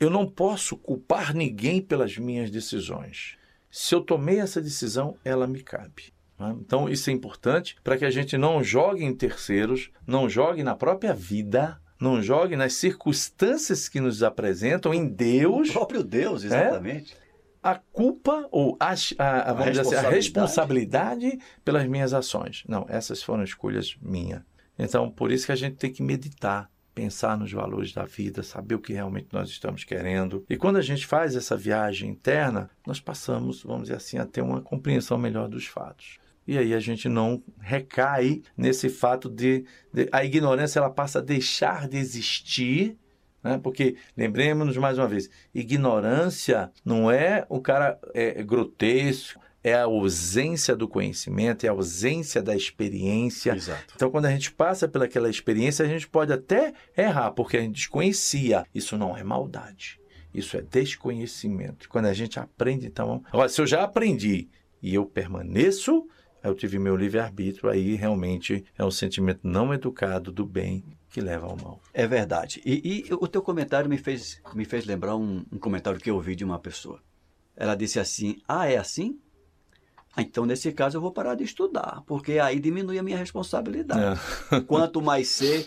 Eu 0.00 0.10
não 0.10 0.26
posso 0.28 0.76
culpar 0.76 1.32
ninguém 1.32 1.80
pelas 1.80 2.18
minhas 2.18 2.50
decisões. 2.50 3.36
Se 3.70 3.94
eu 3.94 4.00
tomei 4.00 4.40
essa 4.40 4.60
decisão, 4.60 5.16
ela 5.24 5.46
me 5.46 5.62
cabe. 5.62 6.12
né? 6.36 6.52
Então, 6.60 6.88
isso 6.88 7.08
é 7.10 7.12
importante 7.12 7.76
para 7.84 7.96
que 7.96 8.04
a 8.04 8.10
gente 8.10 8.36
não 8.36 8.62
jogue 8.62 9.04
em 9.04 9.14
terceiros, 9.14 9.90
não 10.04 10.28
jogue 10.28 10.64
na 10.64 10.74
própria 10.74 11.14
vida, 11.14 11.80
não 12.00 12.22
jogue 12.22 12.56
nas 12.56 12.74
circunstâncias 12.74 13.88
que 13.88 14.00
nos 14.00 14.22
apresentam 14.22 14.92
em 14.92 15.06
O 15.06 15.10
Deus 15.10 15.70
próprio 15.70 16.02
Deus, 16.02 16.44
exatamente. 16.44 17.16
a 17.62 17.74
culpa 17.74 18.46
ou 18.50 18.76
a, 18.78 18.88
a, 18.88 18.92
a, 18.92 18.94
assim, 18.94 19.18
a 19.18 19.52
responsabilidade. 19.54 20.14
responsabilidade 20.14 21.38
pelas 21.64 21.86
minhas 21.86 22.12
ações. 22.12 22.64
Não, 22.68 22.86
essas 22.88 23.22
foram 23.22 23.42
escolhas 23.42 23.96
minhas. 24.00 24.42
Então, 24.78 25.10
por 25.10 25.32
isso 25.32 25.46
que 25.46 25.52
a 25.52 25.56
gente 25.56 25.76
tem 25.76 25.90
que 25.92 26.02
meditar, 26.02 26.70
pensar 26.94 27.36
nos 27.36 27.52
valores 27.52 27.92
da 27.92 28.04
vida, 28.04 28.42
saber 28.42 28.74
o 28.74 28.78
que 28.78 28.92
realmente 28.92 29.28
nós 29.32 29.48
estamos 29.48 29.84
querendo. 29.84 30.44
E 30.48 30.56
quando 30.56 30.76
a 30.76 30.82
gente 30.82 31.06
faz 31.06 31.34
essa 31.34 31.56
viagem 31.56 32.10
interna, 32.10 32.70
nós 32.86 33.00
passamos, 33.00 33.62
vamos 33.62 33.84
dizer 33.84 33.96
assim, 33.96 34.18
a 34.18 34.26
ter 34.26 34.42
uma 34.42 34.60
compreensão 34.60 35.18
melhor 35.18 35.48
dos 35.48 35.66
fatos. 35.66 36.18
E 36.46 36.56
aí 36.56 36.74
a 36.74 36.80
gente 36.80 37.08
não 37.08 37.42
recai 37.60 38.42
nesse 38.56 38.88
fato 38.88 39.28
de, 39.28 39.64
de 39.92 40.08
a 40.12 40.24
ignorância 40.24 40.78
ela 40.78 40.90
passa 40.90 41.18
a 41.18 41.22
deixar 41.22 41.88
de 41.88 41.96
existir 41.96 42.96
né? 43.46 43.60
Porque 43.62 43.94
lembremos-nos 44.16 44.76
mais 44.76 44.98
uma 44.98 45.06
vez: 45.06 45.30
ignorância 45.54 46.72
não 46.84 47.08
é 47.08 47.46
o 47.48 47.60
cara 47.60 47.96
é, 48.12 48.42
grotesco, 48.42 49.40
é 49.62 49.74
a 49.74 49.84
ausência 49.84 50.74
do 50.74 50.88
conhecimento, 50.88 51.64
é 51.64 51.68
a 51.68 51.72
ausência 51.72 52.42
da 52.42 52.56
experiência. 52.56 53.54
Exato. 53.54 53.94
Então, 53.94 54.10
quando 54.10 54.26
a 54.26 54.30
gente 54.30 54.50
passa 54.50 54.88
pelaquela 54.88 55.30
experiência, 55.30 55.84
a 55.84 55.88
gente 55.88 56.08
pode 56.08 56.32
até 56.32 56.72
errar, 56.96 57.30
porque 57.30 57.56
a 57.56 57.60
gente 57.60 57.76
desconhecia. 57.76 58.64
Isso 58.74 58.98
não 58.98 59.16
é 59.16 59.22
maldade. 59.22 60.00
Isso 60.34 60.56
é 60.56 60.60
desconhecimento. 60.60 61.88
Quando 61.88 62.06
a 62.06 62.12
gente 62.12 62.38
aprende, 62.40 62.86
então. 62.86 63.22
Agora, 63.28 63.48
se 63.48 63.60
eu 63.60 63.66
já 63.66 63.84
aprendi 63.84 64.48
e 64.82 64.94
eu 64.94 65.06
permaneço, 65.06 66.06
eu 66.42 66.54
tive 66.54 66.78
meu 66.78 66.96
livre-arbítrio, 66.96 67.68
aí 67.70 67.94
realmente 67.94 68.64
é 68.78 68.84
um 68.84 68.90
sentimento 68.90 69.40
não 69.42 69.72
educado 69.74 70.30
do 70.30 70.44
bem 70.46 70.84
que 71.10 71.20
leva 71.20 71.46
ao 71.46 71.56
mal. 71.56 71.80
É 71.92 72.06
verdade. 72.06 72.60
E, 72.64 73.04
e 73.08 73.14
o 73.14 73.26
teu 73.26 73.42
comentário 73.42 73.88
me 73.88 73.98
fez, 73.98 74.40
me 74.54 74.64
fez 74.64 74.84
lembrar 74.84 75.16
um, 75.16 75.44
um 75.50 75.58
comentário 75.58 75.98
que 76.00 76.10
eu 76.10 76.14
ouvi 76.14 76.36
de 76.36 76.44
uma 76.44 76.58
pessoa. 76.58 77.00
Ela 77.56 77.74
disse 77.74 77.98
assim: 77.98 78.36
Ah, 78.46 78.68
é 78.68 78.76
assim? 78.76 79.18
Ah, 80.14 80.22
Então, 80.22 80.44
nesse 80.46 80.72
caso, 80.72 80.96
eu 80.96 81.00
vou 81.00 81.12
parar 81.12 81.34
de 81.34 81.44
estudar, 81.44 82.02
porque 82.06 82.38
aí 82.38 82.60
diminui 82.60 82.98
a 82.98 83.02
minha 83.02 83.18
responsabilidade. 83.18 84.20
É. 84.52 84.60
Quanto 84.66 85.00
mais 85.00 85.28
ser, 85.28 85.66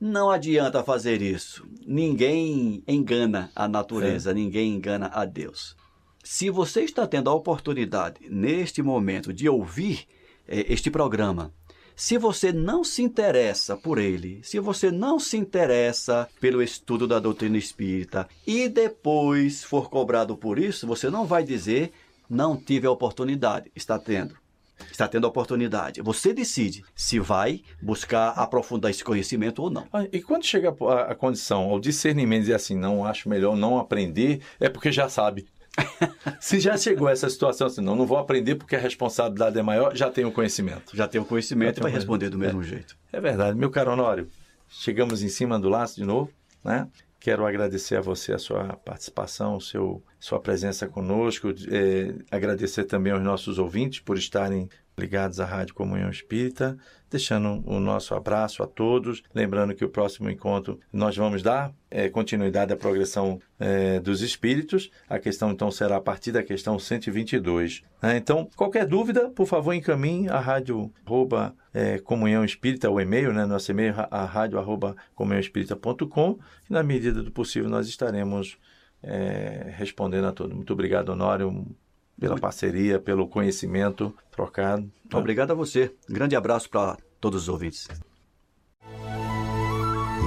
não 0.00 0.30
adianta 0.30 0.82
fazer 0.82 1.22
isso. 1.22 1.64
Ninguém 1.86 2.82
engana 2.88 3.52
a 3.54 3.68
natureza, 3.68 4.34
ninguém 4.34 4.74
engana 4.74 5.06
a 5.12 5.24
Deus. 5.24 5.76
Se 6.22 6.50
você 6.50 6.82
está 6.82 7.06
tendo 7.06 7.28
a 7.28 7.34
oportunidade, 7.34 8.20
neste 8.30 8.82
momento, 8.82 9.32
de 9.32 9.48
ouvir 9.48 10.06
eh, 10.46 10.66
este 10.68 10.90
programa, 10.90 11.52
se 11.96 12.16
você 12.16 12.52
não 12.52 12.82
se 12.84 13.02
interessa 13.02 13.76
por 13.76 13.98
ele, 13.98 14.40
se 14.42 14.58
você 14.58 14.90
não 14.90 15.18
se 15.18 15.36
interessa 15.36 16.28
pelo 16.40 16.62
estudo 16.62 17.06
da 17.06 17.18
doutrina 17.18 17.58
espírita 17.58 18.28
e 18.46 18.68
depois 18.68 19.62
for 19.62 19.90
cobrado 19.90 20.36
por 20.36 20.58
isso, 20.58 20.86
você 20.86 21.10
não 21.10 21.26
vai 21.26 21.44
dizer 21.44 21.92
não 22.32 22.56
tive 22.56 22.86
a 22.86 22.90
oportunidade. 22.90 23.70
Está 23.76 23.98
tendo. 23.98 24.34
Está 24.90 25.06
tendo 25.06 25.26
a 25.26 25.30
oportunidade. 25.30 26.00
Você 26.00 26.32
decide 26.32 26.82
se 26.94 27.20
vai 27.20 27.62
buscar 27.80 28.30
aprofundar 28.30 28.90
esse 28.90 29.04
conhecimento 29.04 29.62
ou 29.62 29.70
não. 29.70 29.86
E 30.10 30.20
quando 30.20 30.44
chega 30.44 30.74
a, 30.88 31.12
a 31.12 31.14
condição, 31.14 31.64
ao 31.64 31.78
discernimento, 31.78 32.40
dizer 32.42 32.54
assim, 32.54 32.74
não 32.74 33.04
acho 33.04 33.28
melhor 33.28 33.54
não 33.54 33.78
aprender, 33.78 34.40
é 34.58 34.68
porque 34.68 34.90
já 34.90 35.08
sabe. 35.08 35.46
Se 36.40 36.60
já 36.60 36.76
chegou 36.76 37.08
a 37.08 37.12
essa 37.12 37.28
situação 37.28 37.66
assim, 37.66 37.80
não, 37.80 37.96
não 37.96 38.06
vou 38.06 38.18
aprender 38.18 38.56
porque 38.56 38.76
a 38.76 38.78
responsabilidade 38.78 39.58
é 39.58 39.62
maior, 39.62 39.96
já 39.96 40.10
tenho 40.10 40.30
conhecimento. 40.30 40.96
Já 40.96 41.08
tem 41.08 41.20
o 41.20 41.24
conhecimento 41.24 41.78
e 41.78 41.82
vai 41.82 41.90
responder 41.90 42.28
do 42.28 42.38
mesmo 42.38 42.62
jeito. 42.62 42.96
É 43.12 43.20
verdade. 43.20 43.56
Meu 43.56 43.70
caro 43.70 43.92
Honório, 43.92 44.28
chegamos 44.68 45.22
em 45.22 45.28
cima 45.28 45.58
do 45.58 45.68
laço 45.68 45.96
de 45.96 46.04
novo, 46.04 46.30
né? 46.64 46.88
Quero 47.18 47.46
agradecer 47.46 47.96
a 47.96 48.00
você 48.00 48.32
a 48.32 48.38
sua 48.38 48.76
participação, 48.84 49.60
seu, 49.60 50.02
sua 50.18 50.40
presença 50.40 50.88
conosco, 50.88 51.54
eh, 51.70 52.16
agradecer 52.28 52.82
também 52.82 53.12
aos 53.12 53.22
nossos 53.22 53.60
ouvintes 53.60 54.00
por 54.00 54.18
estarem 54.18 54.68
ligados 54.96 55.40
à 55.40 55.44
Rádio 55.44 55.74
Comunhão 55.74 56.10
Espírita, 56.10 56.76
deixando 57.10 57.62
o 57.66 57.78
nosso 57.78 58.14
abraço 58.14 58.62
a 58.62 58.66
todos, 58.66 59.22
lembrando 59.34 59.74
que 59.74 59.84
o 59.84 59.88
próximo 59.88 60.30
encontro 60.30 60.80
nós 60.92 61.16
vamos 61.16 61.42
dar 61.42 61.72
eh, 61.90 62.08
continuidade 62.08 62.72
à 62.72 62.76
progressão 62.76 63.40
eh, 63.60 64.00
dos 64.00 64.22
espíritos, 64.22 64.90
a 65.08 65.18
questão 65.18 65.50
então 65.50 65.70
será 65.70 65.96
a 65.96 66.00
partir 66.00 66.32
da 66.32 66.42
questão 66.42 66.78
122. 66.78 67.82
né? 68.02 68.16
Então, 68.16 68.48
qualquer 68.56 68.86
dúvida, 68.86 69.30
por 69.30 69.46
favor, 69.46 69.74
encaminhe 69.74 70.28
a 70.28 70.38
rádio 70.38 70.92
arroba, 71.04 71.54
eh, 71.74 71.98
Comunhão 71.98 72.44
Espírita, 72.44 72.90
o 72.90 73.00
e-mail, 73.00 73.32
né? 73.32 73.44
nosso 73.44 73.70
e-mail, 73.70 73.94
a 74.10 74.24
rádio 74.24 74.58
arroba 74.58 74.96
comunhãoespírita.com, 75.14 76.38
e 76.68 76.72
na 76.72 76.82
medida 76.82 77.22
do 77.22 77.30
possível 77.30 77.68
nós 77.68 77.88
estaremos 77.88 78.58
eh, 79.02 79.74
respondendo 79.76 80.26
a 80.26 80.32
todos. 80.32 80.54
Muito 80.54 80.72
obrigado, 80.72 81.10
Honório, 81.10 81.66
pela 82.22 82.38
parceria, 82.38 83.00
pelo 83.00 83.26
conhecimento 83.26 84.14
trocado. 84.30 84.88
Obrigado 85.12 85.50
a 85.50 85.54
você. 85.54 85.92
Grande 86.08 86.36
abraço 86.36 86.70
para 86.70 86.96
todos 87.20 87.42
os 87.42 87.48
ouvintes. 87.48 87.88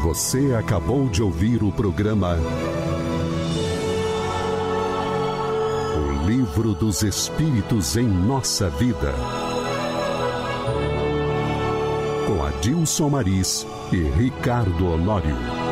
Você 0.04 0.54
acabou 0.54 1.08
de 1.08 1.24
ouvir 1.24 1.64
o 1.64 1.72
programa 1.72 2.36
O 5.96 6.28
Livro 6.28 6.74
dos 6.74 7.02
Espíritos 7.02 7.96
em 7.96 8.06
Nossa 8.06 8.70
Vida. 8.72 9.14
Com 12.28 12.44
Adilson 12.44 13.10
Maris 13.10 13.66
e 13.94 14.02
Ricardo 14.02 14.88
Honório. 14.88 15.65